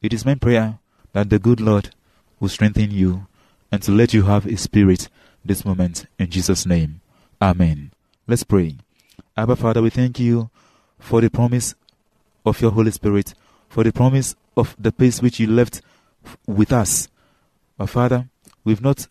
It 0.01 0.13
is 0.13 0.25
my 0.25 0.35
prayer 0.35 0.79
that 1.13 1.31
the 1.31 1.39
good 1.39 1.61
Lord 1.61 1.91
will 2.41 2.49
strengthen 2.49 2.91
you 2.91 3.27
and 3.71 3.83
to 3.83 3.93
let 3.93 4.13
you 4.13 4.23
have 4.23 4.45
His 4.45 4.63
Spirit 4.63 5.09
this 5.45 5.65
moment 5.65 6.07
in 6.19 6.31
Jesus' 6.31 6.67
name. 6.67 7.01
Amen. 7.41 7.93
Let's 8.27 8.45
pray. 8.45 8.77
Abba 9.37 9.57
Father, 9.57 9.81
we 9.81 9.91
thank 9.91 10.19
you 10.19 10.51
for 10.99 11.21
the 11.21 11.31
promise 11.31 11.75
of 12.45 12.61
your 12.61 12.71
Holy 12.71 12.91
Spirit, 12.91 13.35
for 13.69 13.83
the 13.83 13.93
promise 13.93 14.35
of 14.57 14.77
the 14.79 14.93
peace 14.93 15.23
which 15.23 15.41
you 15.41 15.47
left 15.47 15.81
with 16.47 16.73
us. 16.73 17.09
But 17.79 17.87
Father, 17.87 18.29
we've 18.65 18.83
not 18.83 19.07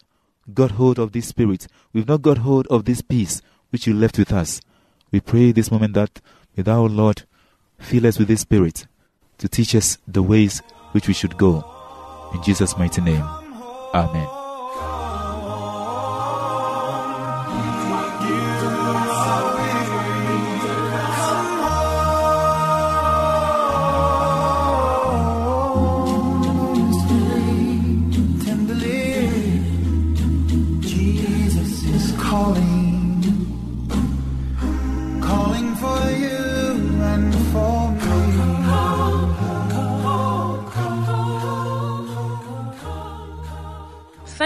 got 0.53 0.71
hold 0.71 0.99
of 0.99 1.11
this 1.11 1.27
Spirit. 1.27 1.67
We've 1.91 2.07
not 2.07 2.21
got 2.21 2.39
hold 2.39 2.67
of 2.67 2.85
this 2.85 3.01
peace 3.01 3.41
which 3.71 3.87
you 3.87 3.93
left 3.93 4.17
with 4.17 4.31
us. 4.31 4.61
We 5.11 5.21
pray 5.21 5.51
this 5.51 5.71
moment 5.71 5.95
that 5.95 6.21
may 6.55 6.63
thou, 6.63 6.85
Lord, 6.85 7.23
fill 7.79 8.05
us 8.05 8.19
with 8.19 8.27
this 8.27 8.41
Spirit 8.41 8.85
to 9.39 9.49
teach 9.49 9.73
us 9.75 9.97
the 10.07 10.21
ways 10.21 10.59
which 10.91 11.07
we 11.07 11.13
should 11.13 11.37
go. 11.37 11.65
In 12.33 12.43
Jesus' 12.43 12.77
mighty 12.77 13.01
name. 13.01 13.23
Amen. 13.93 14.40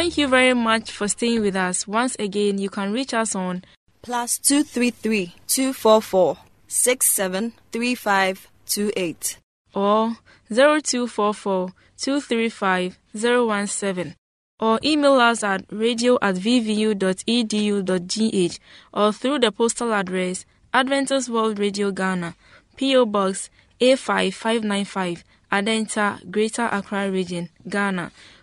Thank 0.05 0.19
you 0.19 0.27
very 0.27 0.53
much 0.53 0.91
for 0.91 1.07
staying 1.07 1.41
with 1.41 1.55
us. 1.55 1.87
Once 1.87 2.15
again, 2.19 2.59
you 2.59 2.69
can 2.69 2.93
reach 2.93 3.11
us 3.15 3.33
on 3.33 3.63
plus 4.03 4.37
233 4.37 5.33
244 5.47 6.37
673528 6.67 9.39
or 9.73 10.17
0244 10.53 11.69
235 11.97 12.99
017. 13.15 14.15
or 14.59 14.79
email 14.83 15.13
us 15.13 15.43
at 15.43 15.65
radio 15.71 16.19
at 16.21 16.35
vvu.edu.gh 16.35 18.59
or 18.93 19.11
through 19.11 19.39
the 19.39 19.51
postal 19.51 19.91
address 19.91 20.45
Adventist 20.71 21.29
World 21.29 21.57
Radio 21.57 21.89
Ghana, 21.89 22.35
P.O. 22.75 23.07
Box 23.07 23.49
A5595, 23.81 25.23
Adenta, 25.51 26.29
Greater 26.29 26.69
Accra 26.71 27.09
Region, 27.09 27.49
Ghana. 27.67 28.11